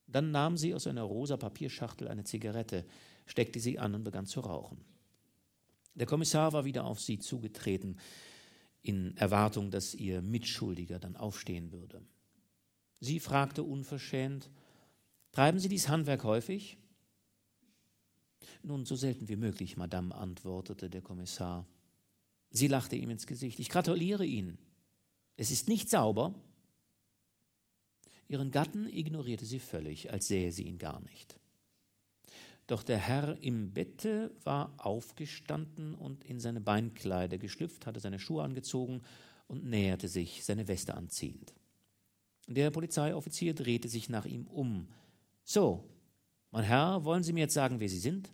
[0.05, 2.85] Dann nahm sie aus einer rosa Papierschachtel eine Zigarette,
[3.25, 4.85] steckte sie an und begann zu rauchen.
[5.95, 7.97] Der Kommissar war wieder auf sie zugetreten,
[8.83, 12.01] in Erwartung, dass ihr Mitschuldiger dann aufstehen würde.
[12.99, 14.49] Sie fragte unverschämt,
[15.33, 16.77] Treiben Sie dies Handwerk häufig?
[18.63, 21.65] Nun, so selten wie möglich, Madame, antwortete der Kommissar.
[22.49, 23.59] Sie lachte ihm ins Gesicht.
[23.59, 24.57] Ich gratuliere Ihnen.
[25.35, 26.33] Es ist nicht sauber.
[28.27, 31.39] Ihren Gatten ignorierte sie völlig, als sähe sie ihn gar nicht.
[32.65, 38.43] Doch der Herr im Bette war aufgestanden und in seine Beinkleider geschlüpft, hatte seine Schuhe
[38.43, 39.01] angezogen
[39.47, 41.53] und näherte sich, seine Weste anziehend.
[42.47, 44.87] Der Polizeioffizier drehte sich nach ihm um.
[45.45, 45.85] So,
[46.57, 48.31] mein Herr, wollen Sie mir jetzt sagen, wer Sie sind?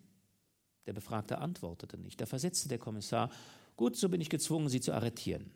[0.86, 2.22] Der Befragte antwortete nicht.
[2.22, 3.30] Da versetzte der Kommissar,
[3.76, 5.52] gut, so bin ich gezwungen, Sie zu arretieren.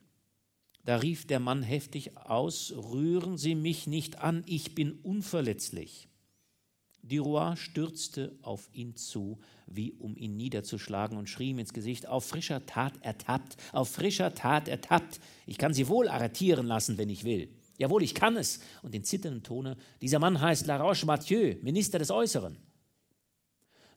[0.83, 6.09] Da rief der Mann heftig aus, rühren Sie mich nicht an, ich bin unverletzlich.
[7.03, 12.25] Duroy stürzte auf ihn zu, wie um ihn niederzuschlagen, und schrie ihm ins Gesicht, auf
[12.25, 15.21] frischer Tat ertappt, auf frischer Tat ertappt.
[15.45, 17.47] Ich kann Sie wohl arretieren lassen, wenn ich will.
[17.77, 18.59] Jawohl, ich kann es.
[18.81, 22.57] Und in zitterndem Tone, dieser Mann heißt Laroche Mathieu, Minister des Äußeren.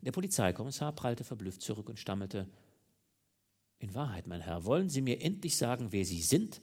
[0.02, 2.48] Der Polizeikommissar prallte verblüfft zurück und stammelte,
[3.78, 6.60] in Wahrheit, mein Herr, wollen Sie mir endlich sagen, wer Sie sind?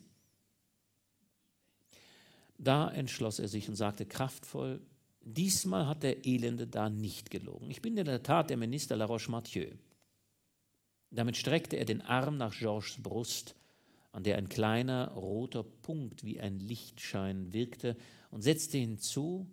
[2.59, 4.81] Da entschloss er sich und sagte kraftvoll,
[5.21, 7.69] diesmal hat der Elende da nicht gelogen.
[7.69, 9.71] Ich bin in der Tat der Minister Laroche-Mathieu.
[11.09, 13.55] Damit streckte er den Arm nach Georges Brust,
[14.17, 17.95] an der ein kleiner roter Punkt wie ein Lichtschein wirkte,
[18.31, 19.45] und setzte hinzu,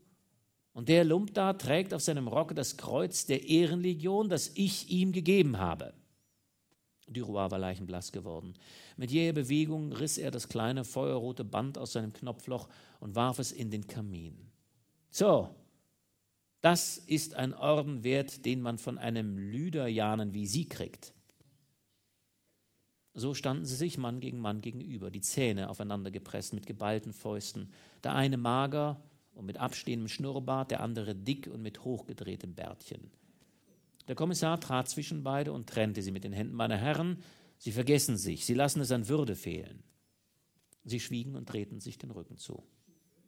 [0.72, 5.12] und der Lump da trägt auf seinem Rocke das Kreuz der Ehrenlegion, das ich ihm
[5.12, 5.92] gegeben habe.
[7.06, 8.54] Duroy war leichenblass geworden.
[8.96, 13.52] Mit jäher Bewegung riss er das kleine feuerrote Band aus seinem Knopfloch und warf es
[13.52, 14.50] in den Kamin.
[15.10, 15.54] So,
[16.62, 21.13] das ist ein Orden wert, den man von einem Lüderjanen wie Sie kriegt.
[23.14, 27.70] So standen sie sich Mann gegen Mann gegenüber, die Zähne aufeinander gepresst mit geballten Fäusten.
[28.02, 29.00] Der eine mager
[29.34, 33.10] und mit abstehendem Schnurrbart, der andere dick und mit hochgedrehtem Bärtchen.
[34.08, 36.54] Der Kommissar trat zwischen beide und trennte sie mit den Händen.
[36.54, 37.18] Meine Herren,
[37.56, 39.82] Sie vergessen sich, Sie lassen es an Würde fehlen.
[40.84, 42.62] Sie schwiegen und drehten sich den Rücken zu.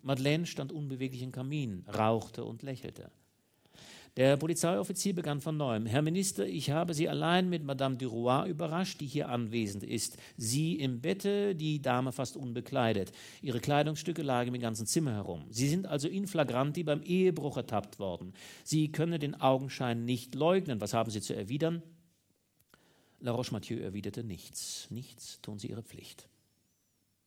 [0.03, 3.11] Madeleine stand unbeweglich im Kamin, rauchte und lächelte.
[4.17, 5.85] Der Polizeioffizier begann von neuem.
[5.85, 10.17] Herr Minister, ich habe Sie allein mit Madame Duroy überrascht, die hier anwesend ist.
[10.39, 13.13] Sie im Bette, die Dame fast unbekleidet.
[13.43, 15.45] Ihre Kleidungsstücke lagen im ganzen Zimmer herum.
[15.51, 18.33] Sie sind also in flagranti beim Ehebruch ertappt worden.
[18.65, 20.81] Sie können den Augenschein nicht leugnen.
[20.81, 21.83] Was haben Sie zu erwidern?
[23.21, 24.87] La Roche-Mathieu erwiderte nichts.
[24.89, 26.27] Nichts tun Sie Ihre Pflicht.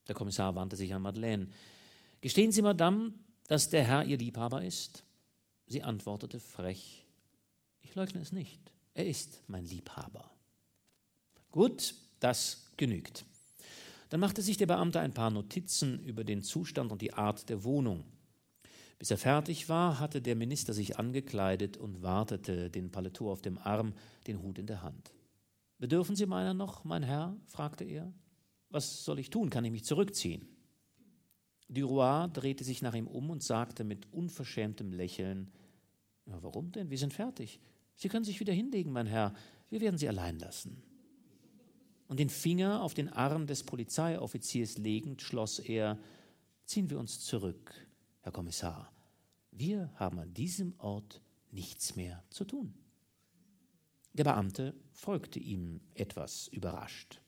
[0.07, 1.49] Der Kommissar wandte sich an Madeleine.
[2.21, 3.13] Gestehen Sie, Madame,
[3.47, 5.03] dass der Herr Ihr Liebhaber ist?
[5.69, 7.05] Sie antwortete frech,
[7.81, 8.59] ich leugne es nicht,
[8.95, 10.29] er ist mein Liebhaber.
[11.51, 13.23] Gut, das genügt.
[14.09, 17.63] Dann machte sich der Beamte ein paar Notizen über den Zustand und die Art der
[17.63, 18.03] Wohnung.
[18.97, 23.59] Bis er fertig war, hatte der Minister sich angekleidet und wartete, den Paletot auf dem
[23.59, 23.93] Arm,
[24.25, 25.13] den Hut in der Hand.
[25.77, 27.37] Bedürfen Sie meiner noch, mein Herr?
[27.45, 28.11] fragte er.
[28.69, 29.51] Was soll ich tun?
[29.51, 30.47] Kann ich mich zurückziehen?
[31.69, 35.51] Duroy drehte sich nach ihm um und sagte mit unverschämtem Lächeln,
[36.29, 36.89] ja, warum denn?
[36.89, 37.59] Wir sind fertig.
[37.95, 39.33] Sie können sich wieder hinlegen, mein Herr.
[39.69, 40.81] Wir werden Sie allein lassen.
[42.07, 45.99] Und den Finger auf den Arm des Polizeioffiziers legend schloss er,
[46.65, 47.73] ziehen wir uns zurück,
[48.21, 48.91] Herr Kommissar.
[49.51, 51.21] Wir haben an diesem Ort
[51.51, 52.73] nichts mehr zu tun.
[54.13, 57.21] Der Beamte folgte ihm etwas überrascht.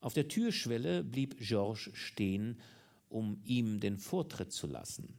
[0.00, 2.60] Auf der Türschwelle blieb Georges stehen,
[3.08, 5.18] um ihm den Vortritt zu lassen.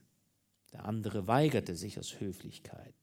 [0.71, 2.95] Der andere weigerte sich aus Höflichkeit.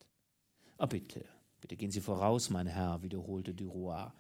[0.79, 1.25] Ah, bitte,
[1.61, 4.11] bitte gehen Sie voraus, mein Herr, wiederholte Duroy.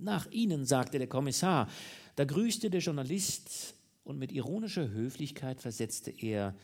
[0.00, 1.68] Nach Ihnen, sagte der Kommissar.
[2.16, 3.74] Da grüßte der Journalist
[4.04, 6.54] Und mit ironischer Höflichkeit versetzte er,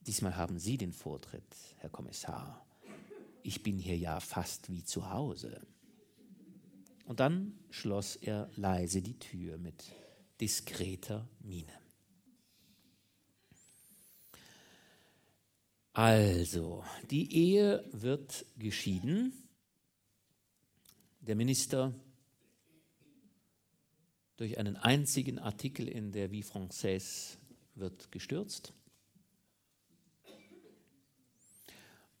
[0.00, 1.44] diesmal haben Sie den Vortritt,
[1.76, 2.64] Herr Kommissar.
[3.42, 5.60] Ich bin hier ja fast wie zu Hause.
[7.04, 9.84] Und dann schloss er leise die Tür mit
[10.40, 11.72] diskreter Miene.
[15.98, 19.32] Also, die Ehe wird geschieden.
[21.18, 21.92] Der Minister
[24.36, 27.36] durch einen einzigen Artikel in der Vie Française
[27.74, 28.72] wird gestürzt.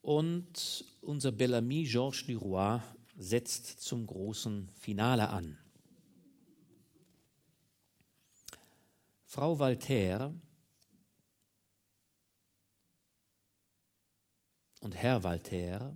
[0.02, 2.80] Und unser Bellamy Georges Duroy
[3.16, 5.56] setzt zum großen Finale an.
[9.24, 10.34] Frau Voltaire
[14.80, 15.94] und Herr Voltaire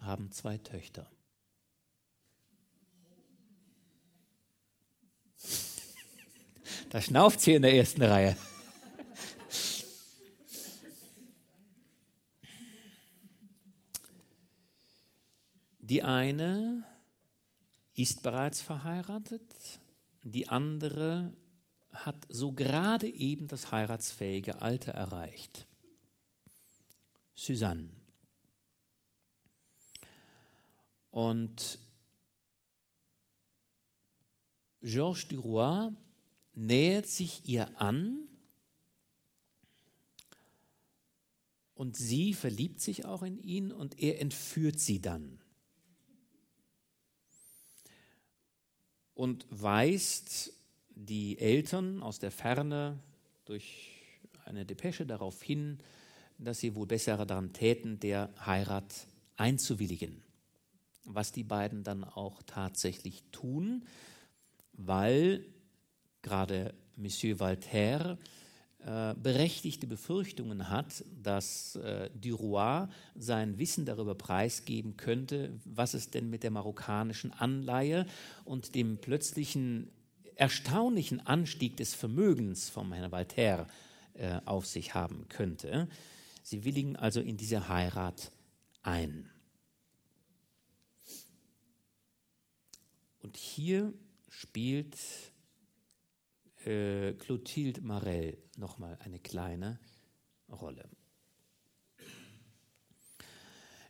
[0.00, 1.10] haben zwei Töchter.
[6.90, 8.36] Da schnauft sie in der ersten Reihe.
[15.78, 16.84] Die eine
[17.94, 19.42] ist bereits verheiratet,
[20.22, 21.32] die andere
[21.92, 25.66] hat so gerade eben das heiratsfähige Alter erreicht.
[27.40, 27.88] Suzanne.
[31.10, 31.78] Und
[34.82, 35.90] Georges Duroy
[36.54, 38.28] nähert sich ihr an
[41.74, 45.40] und sie verliebt sich auch in ihn und er entführt sie dann.
[49.14, 50.52] Und weist
[50.90, 53.02] die Eltern aus der Ferne
[53.46, 53.88] durch
[54.44, 55.78] eine Depesche darauf hin,
[56.40, 60.22] dass sie wohl besser daran täten, der Heirat einzuwilligen.
[61.04, 63.84] Was die beiden dann auch tatsächlich tun,
[64.72, 65.44] weil
[66.22, 68.18] gerade Monsieur Voltaire
[68.84, 76.30] äh, berechtigte Befürchtungen hat, dass äh, Duroy sein Wissen darüber preisgeben könnte, was es denn
[76.30, 78.06] mit der marokkanischen Anleihe
[78.44, 79.90] und dem plötzlichen
[80.34, 83.66] erstaunlichen Anstieg des Vermögens von Herrn Voltaire
[84.14, 85.86] äh, auf sich haben könnte.
[86.42, 88.32] Sie willigen also in diese Heirat
[88.82, 89.30] ein.
[93.20, 93.92] Und hier
[94.28, 94.96] spielt
[96.64, 99.78] äh, Clotilde Marel nochmal eine kleine
[100.48, 100.88] Rolle.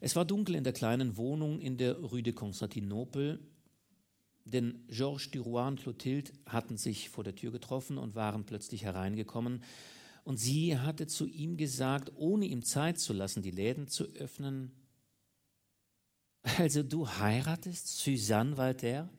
[0.00, 3.38] Es war dunkel in der kleinen Wohnung in der Rue de Constantinople,
[4.44, 9.62] denn Georges Duroy und Clotilde hatten sich vor der Tür getroffen und waren plötzlich hereingekommen.
[10.24, 14.72] Und sie hatte zu ihm gesagt, ohne ihm Zeit zu lassen, die Läden zu öffnen,
[16.42, 19.10] also du heiratest Suzanne Walter?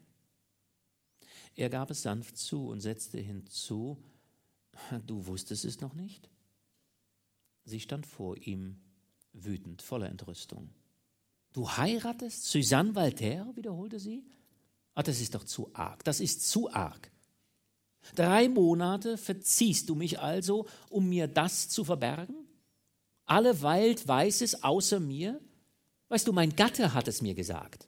[1.55, 4.01] Er gab es sanft zu und setzte hinzu,
[5.05, 6.29] du wusstest es noch nicht?
[7.63, 8.79] Sie stand vor ihm,
[9.33, 10.69] wütend, voller Entrüstung.
[11.53, 14.25] Du heiratest Suzanne Voltaire, wiederholte sie.
[14.95, 17.10] Ah, das ist doch zu arg, das ist zu arg.
[18.15, 22.35] Drei Monate verziehst du mich also, um mir das zu verbergen?
[23.25, 25.39] Alle Welt weiß es außer mir?
[26.09, 27.87] Weißt du, mein Gatte hat es mir gesagt.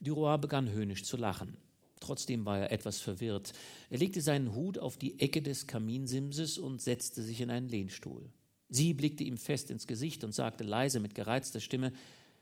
[0.00, 1.56] Duroy begann höhnisch zu lachen.
[2.00, 3.52] Trotzdem war er etwas verwirrt.
[3.90, 8.30] Er legte seinen Hut auf die Ecke des Kaminsimses und setzte sich in einen Lehnstuhl.
[8.68, 11.92] Sie blickte ihm fest ins Gesicht und sagte leise mit gereizter Stimme,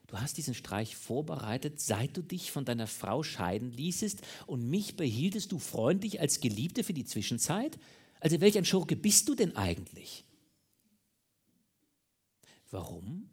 [0.08, 4.96] Du hast diesen Streich vorbereitet, seit du dich von deiner Frau scheiden ließest, und mich
[4.96, 7.78] behieltest du freundlich als Geliebte für die Zwischenzeit?
[8.18, 10.24] Also welch ein Schurke bist du denn eigentlich?
[12.70, 13.28] Warum?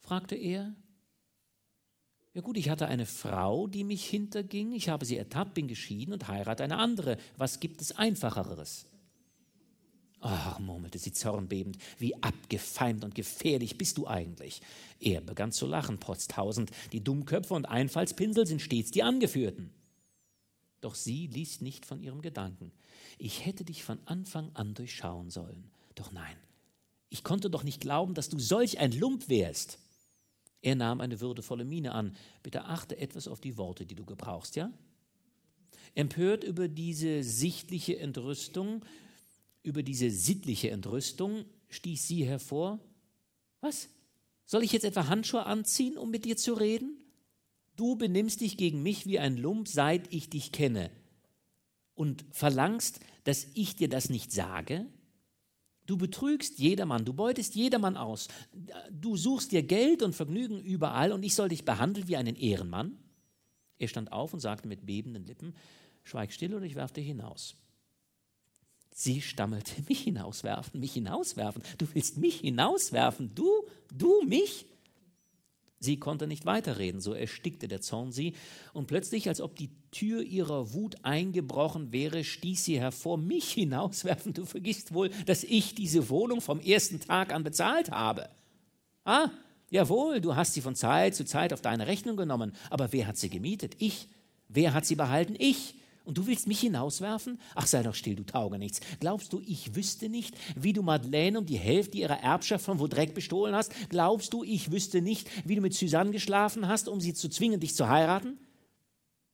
[0.00, 0.74] fragte er
[2.32, 6.12] ja gut, ich hatte eine Frau, die mich hinterging, ich habe sie ertappt, bin geschieden
[6.12, 7.18] und heirate eine andere.
[7.36, 8.86] Was gibt es einfacheres?
[10.20, 14.60] Ach, murmelte sie zornbebend, wie abgefeimt und gefährlich bist du eigentlich.
[15.00, 16.70] Er begann zu lachen, potztausend.
[16.92, 19.70] Die Dummköpfe und Einfallspinsel sind stets die Angeführten.
[20.82, 22.72] Doch sie ließ nicht von ihrem Gedanken.
[23.18, 25.70] Ich hätte dich von Anfang an durchschauen sollen.
[25.94, 26.36] Doch nein,
[27.10, 29.78] ich konnte doch nicht glauben, dass du solch ein Lump wärst.
[30.62, 32.14] Er nahm eine würdevolle Miene an.
[32.42, 34.70] Bitte achte etwas auf die Worte, die du gebrauchst, ja?
[35.94, 38.84] Empört über diese sichtliche Entrüstung,
[39.62, 42.78] über diese sittliche Entrüstung, stieß sie hervor:
[43.60, 43.88] Was?
[44.46, 46.96] Soll ich jetzt etwa Handschuhe anziehen, um mit dir zu reden?
[47.76, 50.90] Du benimmst dich gegen mich wie ein Lump, seit ich dich kenne,
[51.94, 54.86] und verlangst, dass ich dir das nicht sage?
[55.86, 58.28] Du betrügst jedermann, du beutest jedermann aus.
[58.90, 62.96] Du suchst dir Geld und Vergnügen überall und ich soll dich behandeln wie einen Ehrenmann.
[63.78, 65.54] Er stand auf und sagte mit bebenden Lippen,
[66.04, 67.56] schweig still oder ich werfe dich hinaus.
[69.00, 71.62] Sie stammelte, mich hinauswerfen, mich hinauswerfen.
[71.78, 73.48] Du willst mich hinauswerfen, du,
[73.96, 74.66] du mich?
[75.78, 78.34] Sie konnte nicht weiterreden, so erstickte der Zorn sie,
[78.74, 84.34] und plötzlich, als ob die Tür ihrer Wut eingebrochen wäre, stieß sie hervor, mich hinauswerfen,
[84.34, 88.28] du vergisst wohl, dass ich diese Wohnung vom ersten Tag an bezahlt habe.
[89.06, 89.30] Ah,
[89.70, 93.16] jawohl, du hast sie von Zeit zu Zeit auf deine Rechnung genommen, aber wer hat
[93.16, 93.76] sie gemietet?
[93.78, 94.08] Ich.
[94.48, 95.36] Wer hat sie behalten?
[95.38, 95.79] Ich.
[96.04, 97.38] Und du willst mich hinauswerfen?
[97.54, 98.80] Ach, sei doch still, du Taugenichts.
[99.00, 103.14] Glaubst du, ich wüsste nicht, wie du Madeleine um die Hälfte ihrer Erbschaft von Vaudrec
[103.14, 103.72] bestohlen hast?
[103.90, 107.60] Glaubst du, ich wüsste nicht, wie du mit Suzanne geschlafen hast, um sie zu zwingen,
[107.60, 108.38] dich zu heiraten?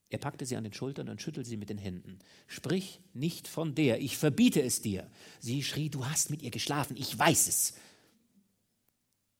[0.09, 2.19] Er packte sie an den Schultern und schüttelte sie mit den Händen.
[2.47, 5.11] Sprich nicht von der, ich verbiete es dir.
[5.41, 7.75] Sie schrie, du hast mit ihr geschlafen, ich weiß es.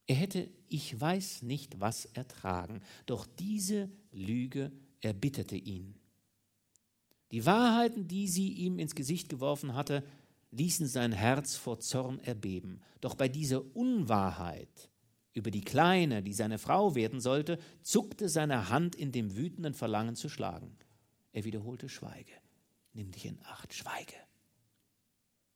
[0.09, 5.95] Er hätte, ich weiß nicht was ertragen, doch diese Lüge erbitterte ihn.
[7.33, 10.05] Die Wahrheiten, die sie ihm ins Gesicht geworfen hatte,
[10.53, 12.81] ließen sein Herz vor Zorn erbeben.
[13.01, 14.91] Doch bei dieser Unwahrheit
[15.33, 20.17] über die Kleine, die seine Frau werden sollte, zuckte seine Hand in dem wütenden Verlangen
[20.17, 20.77] zu schlagen.
[21.33, 22.33] Er wiederholte Schweige,
[22.95, 24.15] nimm dich in Acht, schweige.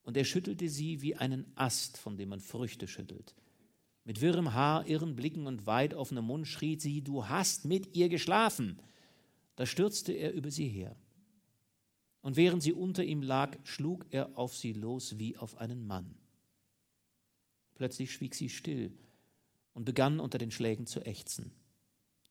[0.03, 3.35] Und er schüttelte sie wie einen Ast, von dem man Früchte schüttelt.
[4.05, 8.09] Mit wirrem Haar, irren Blicken und weit offenem Mund schrie sie, du hast mit ihr
[8.09, 8.81] geschlafen.
[9.57, 10.97] Da stürzte er über sie her.
[12.23, 16.15] Und während sie unter ihm lag, schlug er auf sie los wie auf einen Mann.
[17.75, 18.93] Plötzlich schwieg sie still
[19.73, 21.53] und begann unter den Schlägen zu ächzen.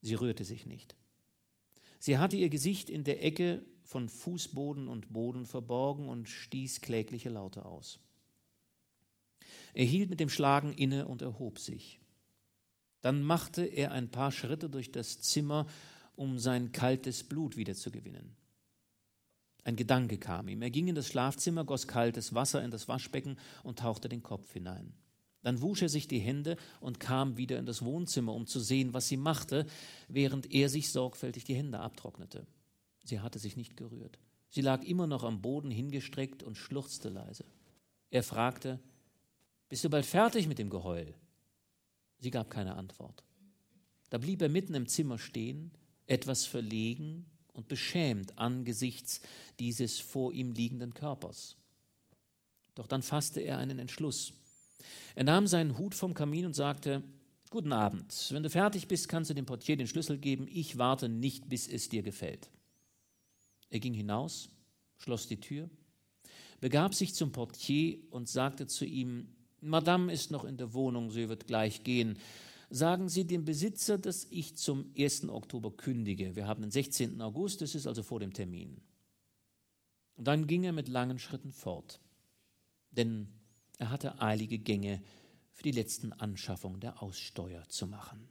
[0.00, 0.96] Sie rührte sich nicht.
[1.98, 7.28] Sie hatte ihr Gesicht in der Ecke von Fußboden und Boden verborgen und stieß klägliche
[7.28, 7.98] Laute aus.
[9.74, 12.00] Er hielt mit dem Schlagen inne und erhob sich.
[13.00, 15.66] Dann machte er ein paar Schritte durch das Zimmer,
[16.16, 18.36] um sein kaltes Blut wiederzugewinnen.
[19.64, 20.62] Ein Gedanke kam ihm.
[20.62, 24.52] Er ging in das Schlafzimmer, goss kaltes Wasser in das Waschbecken und tauchte den Kopf
[24.52, 24.94] hinein.
[25.42, 28.92] Dann wusch er sich die Hände und kam wieder in das Wohnzimmer, um zu sehen,
[28.92, 29.66] was sie machte,
[30.08, 32.46] während er sich sorgfältig die Hände abtrocknete.
[33.04, 34.18] Sie hatte sich nicht gerührt.
[34.50, 37.44] Sie lag immer noch am Boden hingestreckt und schluchzte leise.
[38.10, 38.80] Er fragte,
[39.68, 41.14] Bist du bald fertig mit dem Geheul?
[42.18, 43.24] Sie gab keine Antwort.
[44.10, 45.70] Da blieb er mitten im Zimmer stehen,
[46.06, 49.20] etwas verlegen und beschämt angesichts
[49.58, 51.56] dieses vor ihm liegenden Körpers.
[52.74, 54.32] Doch dann fasste er einen Entschluss.
[55.14, 57.02] Er nahm seinen Hut vom Kamin und sagte,
[57.50, 61.08] Guten Abend, wenn du fertig bist, kannst du dem Portier den Schlüssel geben, ich warte
[61.08, 62.48] nicht, bis es dir gefällt.
[63.70, 64.50] Er ging hinaus,
[64.98, 65.68] schloss die Tür,
[66.60, 69.26] begab sich zum Portier und sagte zu ihm,
[69.60, 72.20] Madame ist noch in der Wohnung, sie wird gleich gehen
[72.70, 75.28] sagen Sie dem Besitzer, dass ich zum 1.
[75.28, 76.36] Oktober kündige.
[76.36, 77.20] Wir haben den 16.
[77.20, 78.80] August, das ist also vor dem Termin.
[80.16, 82.00] Und dann ging er mit langen Schritten fort,
[82.90, 83.28] denn
[83.78, 85.02] er hatte eilige Gänge
[85.52, 88.28] für die letzten Anschaffungen der Aussteuer zu machen.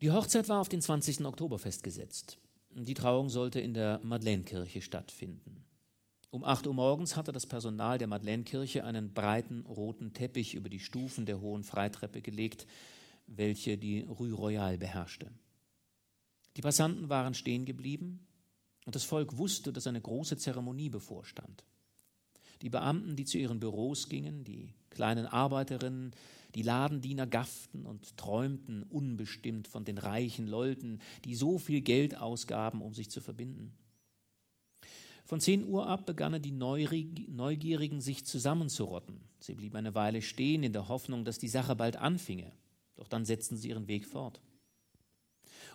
[0.00, 1.26] Die Hochzeit war auf den 20.
[1.26, 2.38] Oktober festgesetzt.
[2.70, 5.62] Die Trauung sollte in der Madeleinekirche stattfinden.
[6.32, 10.78] Um 8 Uhr morgens hatte das Personal der Madeleinekirche einen breiten roten Teppich über die
[10.78, 12.68] Stufen der hohen Freitreppe gelegt,
[13.26, 15.32] welche die Rue Royale beherrschte.
[16.56, 18.26] Die Passanten waren stehen geblieben
[18.86, 21.64] und das Volk wusste, dass eine große Zeremonie bevorstand.
[22.62, 26.12] Die Beamten, die zu ihren Büros gingen, die kleinen Arbeiterinnen,
[26.54, 32.82] die Ladendiener gafften und träumten unbestimmt von den reichen Leuten, die so viel Geld ausgaben,
[32.82, 33.72] um sich zu verbinden.
[35.30, 39.20] Von 10 Uhr ab begannen die Neugierigen sich zusammenzurotten.
[39.38, 42.50] Sie blieben eine Weile stehen in der Hoffnung, dass die Sache bald anfinge.
[42.96, 44.40] Doch dann setzten sie ihren Weg fort.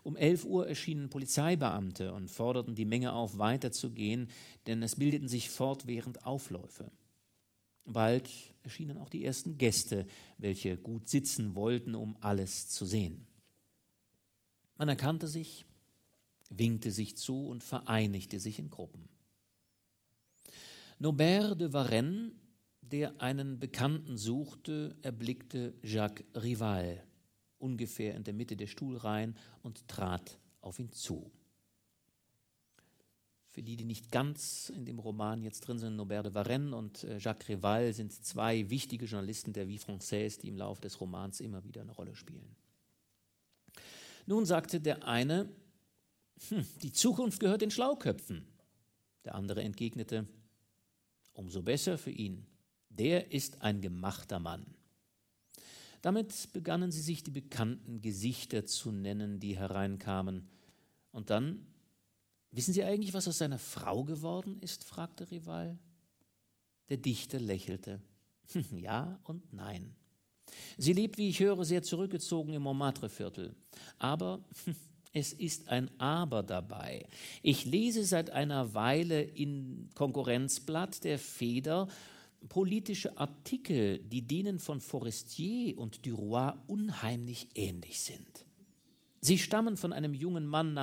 [0.03, 4.27] Um 11 Uhr erschienen Polizeibeamte und forderten die Menge auf, weiterzugehen,
[4.67, 6.91] denn es bildeten sich fortwährend Aufläufe.
[7.85, 8.29] Bald
[8.63, 10.05] erschienen auch die ersten Gäste,
[10.37, 13.25] welche gut sitzen wollten, um alles zu sehen.
[14.77, 15.63] Man erkannte sich,
[16.49, 19.14] winkte sich zu und vereinigte sich in Gruppen.
[20.97, 22.31] Nobert de Varenne,
[22.81, 27.03] der einen Bekannten suchte, erblickte Jacques Rival
[27.57, 31.31] ungefähr in der Mitte der Stuhlreihen und trat auf ihn zu.
[33.49, 37.03] Für die, die nicht ganz in dem Roman jetzt drin sind, Nobert de Varenne und
[37.05, 41.39] äh, Jacques Rival sind zwei wichtige Journalisten der Vie Française, die im Laufe des Romans
[41.39, 42.55] immer wieder eine Rolle spielen.
[44.25, 45.49] Nun sagte der eine,
[46.49, 48.45] hm, die Zukunft gehört den Schlauköpfen.
[49.23, 50.27] Der andere entgegnete,
[51.35, 52.45] umso besser für ihn.
[52.89, 54.65] Der ist ein gemachter Mann.
[56.01, 60.47] Damit begannen sie sich die bekannten Gesichter zu nennen, die hereinkamen.
[61.11, 61.67] Und dann
[62.55, 64.85] Wissen Sie eigentlich, was aus seiner Frau geworden ist?
[64.85, 65.77] fragte Rival.
[66.87, 68.01] Der Dichter lächelte.
[68.71, 69.93] ja und nein.
[70.77, 73.53] Sie lebt, wie ich höre, sehr zurückgezogen im Montmartre-Viertel.
[73.97, 74.41] Aber
[75.15, 77.07] es ist ein Aber dabei.
[77.41, 81.87] Ich lese seit einer Weile in Konkurrenzblatt der Feder
[82.49, 88.45] politische Artikel, die denen von Forestier und Duroy unheimlich ähnlich sind.
[89.21, 90.73] Sie stammen von einem jungen Mann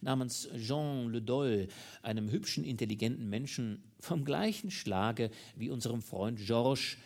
[0.00, 1.66] namens Jean Le Dol,
[2.02, 6.96] einem hübschen, intelligenten Menschen vom gleichen Schlage wie unserem Freund Georges,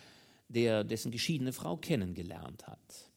[0.47, 3.07] der dessen geschiedene Frau kennengelernt hat.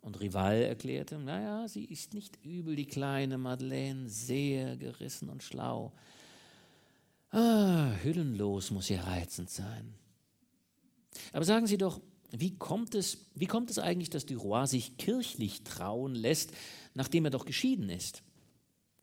[0.00, 5.92] Und Rival erklärte, naja, sie ist nicht übel, die kleine Madeleine, sehr gerissen und schlau.
[7.30, 9.94] Ah, hüllenlos muss ihr reizend sein.
[11.32, 12.00] Aber sagen Sie doch,
[12.32, 16.52] wie kommt es, wie kommt es eigentlich, dass Duroy sich kirchlich trauen lässt,
[16.94, 18.22] nachdem er doch geschieden ist?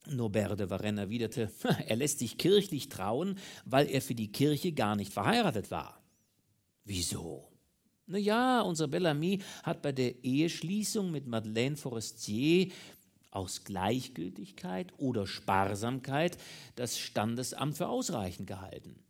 [0.08, 1.52] Norbert de Varenne erwiderte,
[1.86, 6.02] er lässt sich kirchlich trauen, weil er für die Kirche gar nicht verheiratet war.
[6.86, 7.47] Wieso?
[8.10, 12.70] Na ja, unser Bellamy hat bei der Eheschließung mit Madeleine Forestier
[13.32, 16.38] aus Gleichgültigkeit oder Sparsamkeit
[16.76, 19.03] das Standesamt für ausreichend gehalten.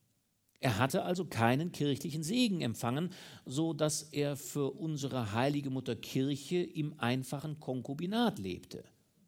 [0.60, 3.12] Er hatte also keinen kirchlichen Segen empfangen,
[3.45, 8.84] so dass er für unsere heilige Mutter Kirche im einfachen Konkubinat lebte.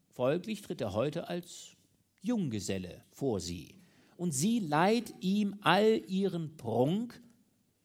[0.08, 1.78] Folglich tritt er heute als
[2.22, 3.76] Junggeselle vor sie.
[4.18, 7.22] Und sie leiht ihm all ihren Prunk,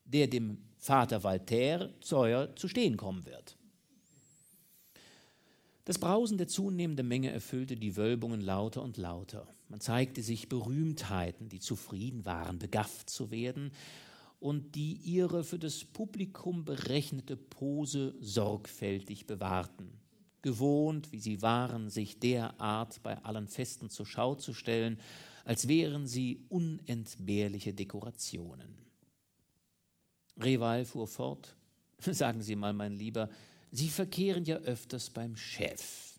[0.07, 3.57] der dem Vater Voltaire teuer zu stehen kommen wird.
[5.87, 9.49] Das Brausen der zunehmenden Menge erfüllte die Wölbungen lauter und lauter.
[9.71, 13.73] Man zeigte sich Berühmtheiten, die zufrieden waren, begafft zu werden
[14.41, 19.91] und die ihre für das Publikum berechnete Pose sorgfältig bewahrten,
[20.43, 25.01] gewohnt, wie sie waren, sich derart bei allen Festen zur Schau zu stellen,
[25.47, 28.84] als wären sie unentbehrliche Dekorationen.
[30.39, 31.57] Reval fuhr fort.
[31.99, 33.29] Sagen Sie mal, mein Lieber,
[33.71, 36.19] Sie verkehren ja öfters beim Chef.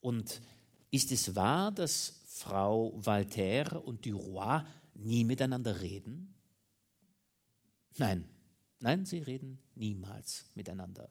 [0.00, 0.42] Und
[0.90, 4.62] ist es wahr, dass Frau Voltaire und Duroy
[4.94, 6.34] nie miteinander reden?
[7.96, 8.24] Nein,
[8.80, 11.08] nein, sie reden niemals miteinander.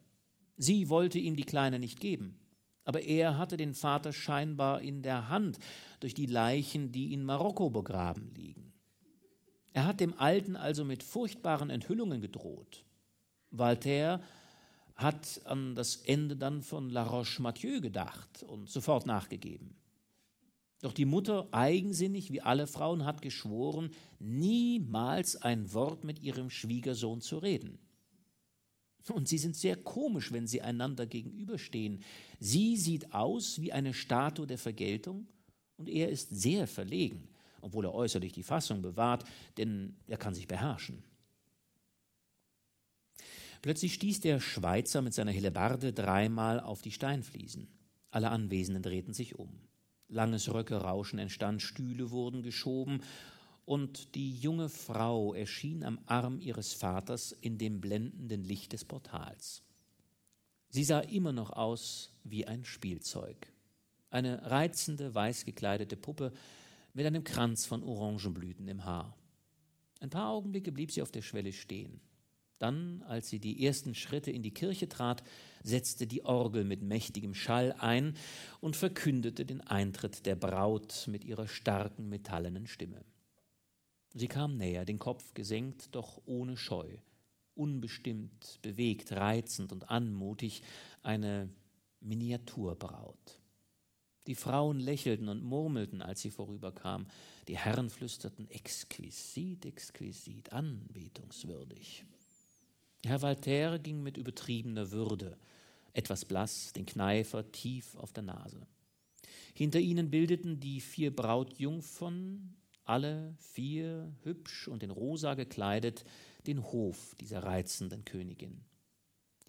[0.58, 2.40] Sie wollte ihm die Kleine nicht geben,
[2.84, 5.58] aber er hatte den Vater scheinbar in der Hand
[6.00, 8.71] durch die Leichen, die in Marokko begraben liegen.
[9.74, 12.84] Er hat dem Alten also mit furchtbaren Enthüllungen gedroht.
[13.52, 14.22] Voltaire
[14.96, 19.76] hat an das Ende dann von La Roche-Mathieu gedacht und sofort nachgegeben.
[20.82, 27.22] Doch die Mutter, eigensinnig wie alle Frauen, hat geschworen, niemals ein Wort mit ihrem Schwiegersohn
[27.22, 27.78] zu reden.
[29.10, 32.04] Und sie sind sehr komisch, wenn sie einander gegenüberstehen.
[32.40, 35.28] Sie sieht aus wie eine Statue der Vergeltung
[35.78, 37.28] und er ist sehr verlegen,
[37.62, 39.24] obwohl er äußerlich die Fassung bewahrt,
[39.58, 41.04] denn er kann sich beherrschen.
[43.62, 47.68] Plötzlich stieß der Schweizer mit seiner Hellebarde dreimal auf die Steinfliesen.
[48.10, 49.50] Alle Anwesenden drehten sich um.
[50.08, 53.02] Langes Röckerauschen entstand, Stühle wurden geschoben,
[53.64, 59.64] und die junge Frau erschien am Arm ihres Vaters in dem blendenden Licht des Portals.
[60.70, 63.48] Sie sah immer noch aus wie ein Spielzeug.
[64.10, 66.34] Eine reizende, weiß gekleidete Puppe
[66.94, 69.16] mit einem Kranz von Orangenblüten im Haar.
[70.00, 72.02] Ein paar Augenblicke blieb sie auf der Schwelle stehen.
[72.58, 75.24] Dann, als sie die ersten Schritte in die Kirche trat,
[75.64, 78.16] setzte die Orgel mit mächtigem Schall ein
[78.60, 83.04] und verkündete den Eintritt der Braut mit ihrer starken metallenen Stimme.
[84.14, 86.98] Sie kam näher, den Kopf gesenkt, doch ohne Scheu,
[87.56, 90.62] unbestimmt, bewegt, reizend und anmutig,
[91.02, 91.50] eine
[92.00, 93.41] Miniaturbraut.
[94.28, 97.08] Die Frauen lächelten und murmelten, als sie vorüberkam.
[97.48, 102.06] Die Herren flüsterten exquisit, exquisit, anbetungswürdig.
[103.04, 105.38] Herr Voltaire ging mit übertriebener Würde,
[105.94, 108.68] etwas blass, den Kneifer tief auf der Nase.
[109.56, 116.06] Hinter ihnen bildeten die vier Brautjungfern, alle vier hübsch und in rosa gekleidet,
[116.46, 118.64] den Hof dieser reizenden Königin.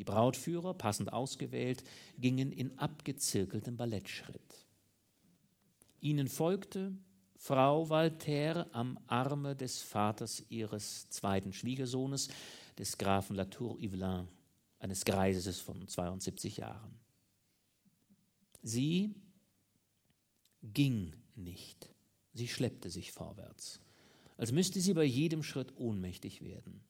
[0.03, 1.84] Die Brautführer, passend ausgewählt,
[2.18, 4.66] gingen in abgezirkeltem Ballettschritt.
[6.00, 6.92] Ihnen folgte
[7.36, 12.30] Frau Voltaire am Arme des Vaters ihres zweiten Schwiegersohnes,
[12.78, 14.26] des Grafen Latour Yvelin,
[14.80, 16.98] eines Greises von 72 Jahren.
[18.61, 19.14] Sie
[20.64, 21.94] ging nicht,
[22.34, 23.78] sie schleppte sich vorwärts,
[24.36, 26.82] als müsste sie bei jedem Schritt ohnmächtig werden.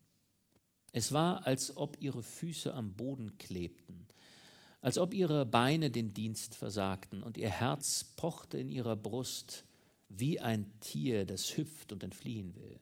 [0.92, 4.06] Es war, als ob ihre Füße am Boden klebten,
[4.80, 9.64] als ob ihre Beine den Dienst versagten und ihr Herz pochte in ihrer Brust
[10.08, 12.78] wie ein Tier, das hüpft und entfliehen will.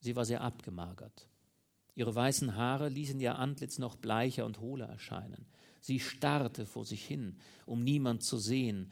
[0.00, 1.28] Sie war sehr abgemagert.
[1.94, 5.46] Ihre weißen Haare ließen ihr Antlitz noch bleicher und hohler erscheinen.
[5.80, 8.90] Sie starrte vor sich hin, um niemand zu sehen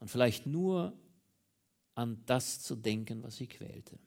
[0.00, 0.96] und vielleicht nur
[1.94, 3.98] an das zu denken, was sie quälte.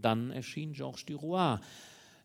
[0.00, 1.58] Dann erschien Georges Duroy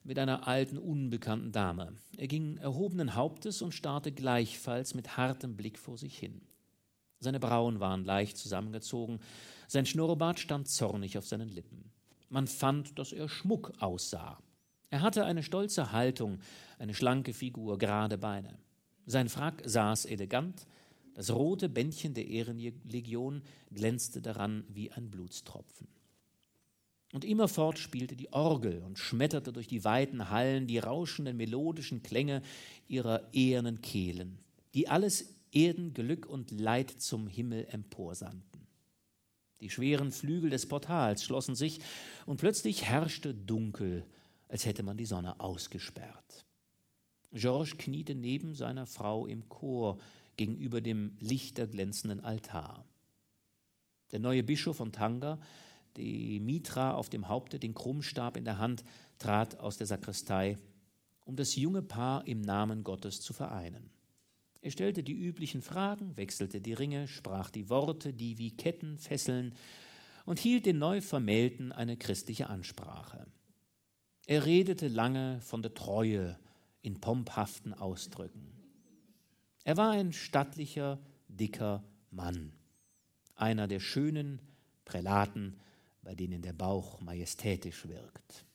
[0.03, 1.93] mit einer alten, unbekannten Dame.
[2.17, 6.41] Er ging erhobenen Hauptes und starrte gleichfalls mit hartem Blick vor sich hin.
[7.19, 9.19] Seine Brauen waren leicht zusammengezogen,
[9.67, 11.89] sein Schnurrbart stand zornig auf seinen Lippen.
[12.29, 14.39] Man fand, dass er Schmuck aussah.
[14.89, 16.39] Er hatte eine stolze Haltung,
[16.79, 18.57] eine schlanke Figur, gerade Beine.
[19.05, 20.67] Sein Frack saß elegant,
[21.13, 25.87] das rote Bändchen der Ehrenlegion glänzte daran wie ein Blutstropfen.
[27.13, 32.41] Und immerfort spielte die Orgel und schmetterte durch die weiten Hallen die rauschenden melodischen Klänge
[32.87, 34.39] ihrer ehernen Kehlen,
[34.73, 38.65] die alles Erden, Glück und Leid zum Himmel emporsandten.
[39.61, 41.79] Die schweren Flügel des Portals schlossen sich,
[42.25, 44.07] und plötzlich herrschte Dunkel,
[44.47, 46.47] als hätte man die Sonne ausgesperrt.
[47.31, 49.99] Georges kniete neben seiner Frau im Chor
[50.35, 52.83] gegenüber dem lichterglänzenden Altar.
[54.11, 55.39] Der neue Bischof von Tanga
[55.97, 58.83] die Mitra auf dem Haupte, den Krummstab in der Hand,
[59.19, 60.57] trat aus der Sakristei,
[61.25, 63.89] um das junge Paar im Namen Gottes zu vereinen.
[64.61, 69.55] Er stellte die üblichen Fragen, wechselte die Ringe, sprach die Worte, die wie Ketten fesseln,
[70.25, 73.27] und hielt den Neuvermählten eine christliche Ansprache.
[74.25, 76.39] Er redete lange von der Treue
[76.81, 78.53] in pomphaften Ausdrücken.
[79.65, 82.53] Er war ein stattlicher, dicker Mann,
[83.35, 84.41] einer der schönen
[84.85, 85.57] Prälaten
[86.03, 88.45] bei denen der Bauch majestätisch wirkt.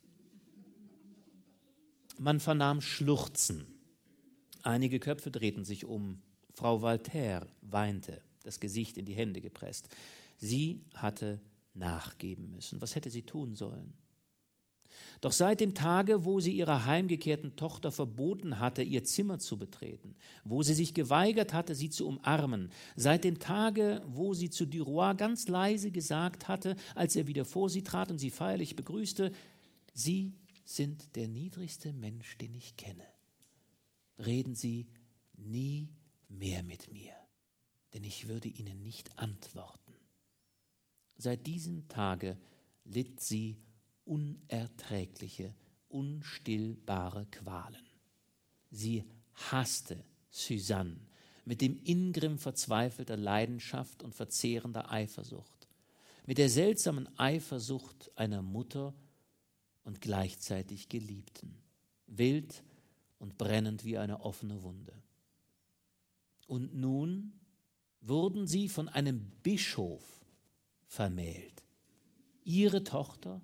[2.18, 3.66] Man vernahm Schluchzen.
[4.62, 6.20] Einige Köpfe drehten sich um.
[6.52, 9.88] Frau Voltaire weinte, das Gesicht in die Hände gepresst.
[10.36, 11.40] Sie hatte
[11.74, 12.80] nachgeben müssen.
[12.80, 13.94] Was hätte sie tun sollen?
[15.20, 20.14] Doch seit dem Tage, wo sie ihrer heimgekehrten Tochter verboten hatte, ihr Zimmer zu betreten,
[20.44, 25.14] wo sie sich geweigert hatte, sie zu umarmen, seit dem Tage, wo sie zu Duroy
[25.14, 29.32] ganz leise gesagt hatte, als er wieder vor sie trat und sie feierlich begrüßte,
[29.98, 30.32] Sie
[30.64, 33.04] sind der niedrigste Mensch, den ich kenne.
[34.16, 34.86] Reden Sie
[35.34, 35.88] nie
[36.28, 37.14] mehr mit mir,
[37.94, 39.94] denn ich würde Ihnen nicht antworten.
[41.16, 42.38] Seit diesem Tage
[42.84, 43.56] litt sie
[44.08, 45.54] unerträgliche,
[45.88, 47.86] unstillbare Qualen.
[48.70, 49.04] Sie
[49.34, 50.98] hasste Suzanne
[51.44, 55.68] mit dem Ingrimm verzweifelter Leidenschaft und verzehrender Eifersucht,
[56.26, 58.94] mit der seltsamen Eifersucht einer Mutter
[59.84, 61.54] und gleichzeitig Geliebten,
[62.06, 62.62] wild
[63.18, 64.92] und brennend wie eine offene Wunde.
[66.46, 67.32] Und nun
[68.02, 70.02] wurden sie von einem Bischof
[70.86, 71.62] vermählt.
[72.44, 73.40] Ihre Tochter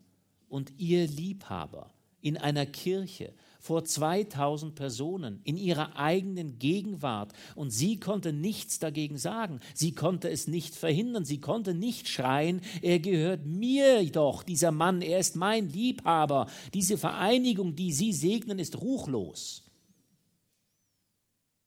[0.54, 1.90] und ihr Liebhaber
[2.20, 9.18] in einer Kirche vor 2000 Personen in ihrer eigenen Gegenwart und sie konnte nichts dagegen
[9.18, 9.58] sagen.
[9.74, 11.24] Sie konnte es nicht verhindern.
[11.24, 16.46] Sie konnte nicht schreien, er gehört mir doch, dieser Mann, er ist mein Liebhaber.
[16.72, 19.64] Diese Vereinigung, die Sie segnen, ist ruchlos.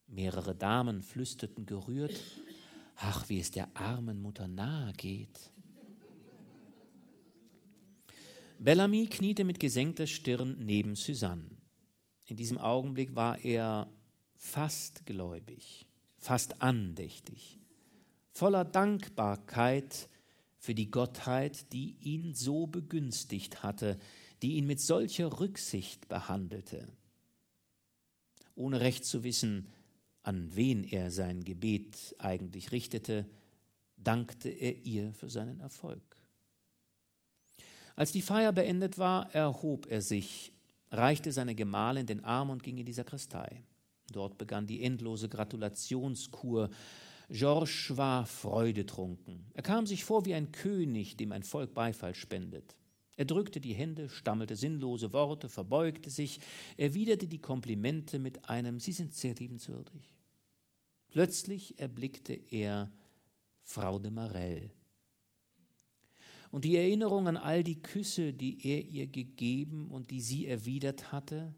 [0.07, 2.15] Mehrere Damen flüsterten gerührt,
[2.95, 5.51] ach, wie es der armen Mutter nahe geht.
[8.59, 11.45] Bellamy kniete mit gesenkter Stirn neben Suzanne.
[12.25, 13.87] In diesem Augenblick war er
[14.35, 15.85] fast gläubig,
[16.17, 17.59] fast andächtig,
[18.31, 20.09] voller Dankbarkeit
[20.57, 23.99] für die Gottheit, die ihn so begünstigt hatte,
[24.41, 26.87] die ihn mit solcher Rücksicht behandelte.
[28.55, 29.67] Ohne recht zu wissen,
[30.23, 33.29] an wen er sein Gebet eigentlich richtete,
[33.97, 36.16] dankte er ihr für seinen Erfolg.
[37.97, 40.53] Als die Feier beendet war, erhob er sich,
[40.91, 43.63] reichte seine Gemahlin den Arm und ging in die Sakristei.
[44.11, 46.69] Dort begann die endlose Gratulationskur.
[47.29, 49.47] Georges war freudetrunken.
[49.55, 52.77] Er kam sich vor wie ein König, dem ein Volk Beifall spendet.
[53.15, 56.39] Er drückte die Hände, stammelte sinnlose Worte, verbeugte sich,
[56.77, 60.15] erwiderte die Komplimente mit einem Sie sind sehr liebenswürdig.
[61.09, 62.91] Plötzlich erblickte er
[63.63, 64.69] Frau de Marelle,
[66.51, 71.11] und die Erinnerung an all die Küsse, die er ihr gegeben und die sie erwidert
[71.11, 71.53] hatte,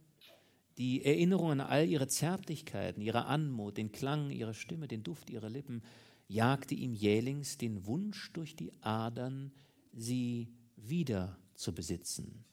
[0.77, 5.49] die Erinnerung an all ihre Zärtlichkeiten, ihre Anmut, den Klang ihrer Stimme, den Duft ihrer
[5.49, 5.83] Lippen,
[6.27, 9.51] jagte ihm jählings den Wunsch durch die Adern,
[9.91, 12.45] sie wieder zu besitzen.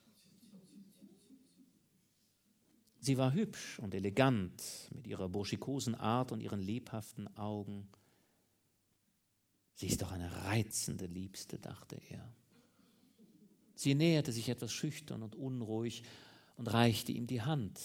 [2.99, 7.87] Sie war hübsch und elegant mit ihrer burschikosen Art und ihren lebhaften Augen.
[9.77, 12.35] Sie ist doch eine reizende Liebste, dachte er.
[13.75, 16.03] Sie näherte sich etwas schüchtern und unruhig
[16.57, 17.79] und reichte ihm die Hand.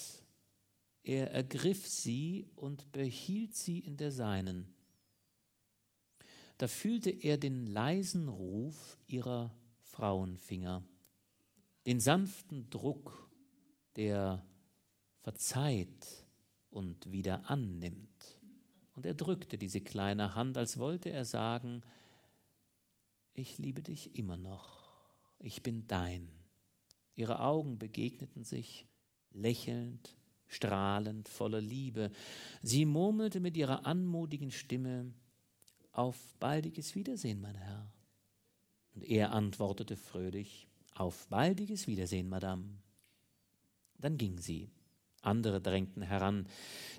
[1.04, 4.74] Er ergriff sie und behielt sie in der seinen.
[6.58, 10.86] Da fühlte er den leisen Ruf ihrer Frauenfinger,
[11.86, 13.30] den sanften Druck,
[13.98, 14.46] der
[15.24, 16.08] verzeiht
[16.70, 18.11] und wieder annimmt.
[19.02, 21.82] Und er drückte diese kleine Hand, als wollte er sagen,
[23.34, 24.94] ich liebe dich immer noch,
[25.40, 26.30] ich bin dein.
[27.16, 28.86] Ihre Augen begegneten sich,
[29.32, 32.12] lächelnd, strahlend, voller Liebe.
[32.62, 35.12] Sie murmelte mit ihrer anmutigen Stimme,
[35.94, 37.92] auf baldiges Wiedersehen, mein Herr.
[38.94, 42.78] Und er antwortete fröhlich, auf baldiges Wiedersehen, Madame.
[43.98, 44.70] Dann ging sie.
[45.22, 46.48] Andere drängten heran.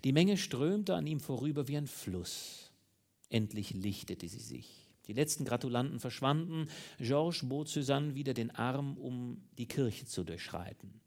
[0.05, 2.71] Die Menge strömte an ihm vorüber wie ein Fluss.
[3.29, 4.69] Endlich lichtete sie sich.
[5.07, 6.69] Die letzten Gratulanten verschwanden.
[6.99, 11.01] Georges bot Suzanne wieder den Arm, um die Kirche zu durchschreiten.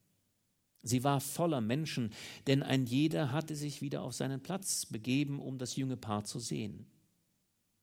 [0.83, 2.11] Sie war voller Menschen,
[2.45, 6.39] denn ein jeder hatte sich wieder auf seinen Platz begeben, um das junge Paar zu
[6.39, 6.85] sehen.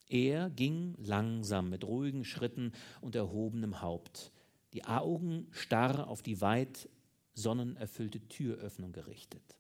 [0.09, 4.31] Er ging langsam mit ruhigen Schritten und erhobenem Haupt,
[4.73, 6.89] die Augen starr auf die weit
[7.35, 9.57] sonnenerfüllte Türöffnung gerichtet.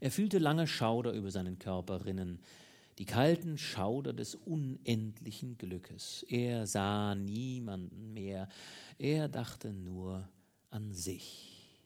[0.00, 2.40] Er fühlte lange Schauder über seinen Körper rinnen,
[2.98, 6.24] die kalten Schauder des unendlichen Glückes.
[6.28, 8.48] Er sah niemanden mehr,
[8.98, 10.28] er dachte nur
[10.70, 11.80] an sich.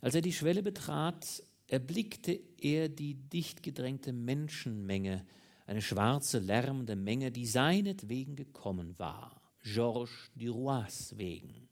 [0.00, 5.24] Als er die Schwelle betrat, erblickte er die dicht gedrängte Menschenmenge,
[5.66, 11.63] eine schwarze, lärmende Menge, die seinetwegen gekommen war, Georges Duroys wegen.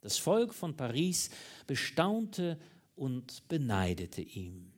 [0.00, 1.30] Das Volk von Paris
[1.66, 2.58] bestaunte
[2.94, 4.72] und beneidete ihm.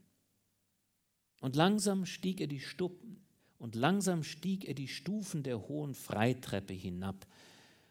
[1.41, 3.25] Und langsam stieg er die Stuppen,
[3.59, 7.27] und langsam stieg er die Stufen der hohen Freitreppe hinab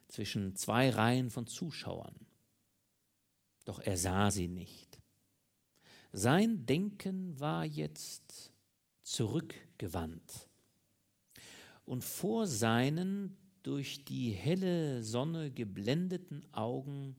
[0.08, 2.16] zwischen zwei Reihen von Zuschauern.
[3.66, 5.00] Doch er sah sie nicht.
[6.12, 8.52] Sein Denken war jetzt
[9.04, 10.50] zurückgewandt.
[11.86, 17.16] Und vor seinen durch die helle Sonne geblendeten Augen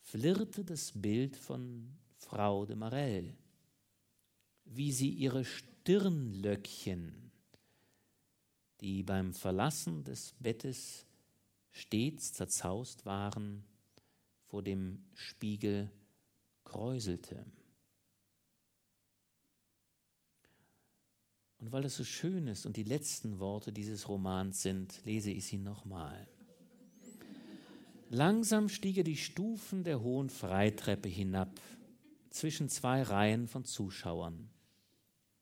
[0.00, 3.36] flirrte das Bild von Frau de Marelle,
[4.64, 7.30] wie sie ihre Stirnlöckchen,
[8.80, 11.06] die beim Verlassen des Bettes
[11.70, 13.64] stets zerzaust waren,
[14.46, 15.90] vor dem Spiegel
[16.64, 17.44] kräuselte.
[21.60, 25.46] Und weil es so schön ist und die letzten Worte dieses Romans sind, lese ich
[25.46, 26.28] sie nochmal.
[28.10, 31.50] Langsam stieg er die Stufen der hohen Freitreppe hinab,
[32.30, 34.48] zwischen zwei Reihen von Zuschauern.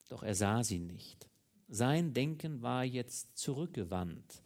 [0.09, 1.29] Doch er sah sie nicht.
[1.69, 4.43] Sein Denken war jetzt zurückgewandt,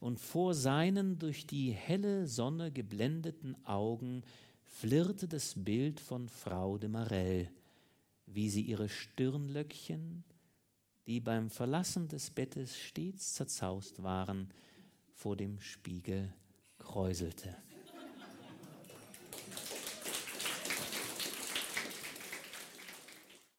[0.00, 4.22] und vor seinen durch die helle Sonne geblendeten Augen
[4.64, 7.50] flirrte das Bild von Frau de Marelle,
[8.26, 10.22] wie sie ihre Stirnlöckchen,
[11.08, 14.52] die beim Verlassen des Bettes stets zerzaust waren,
[15.14, 16.32] vor dem Spiegel
[16.78, 17.56] kräuselte.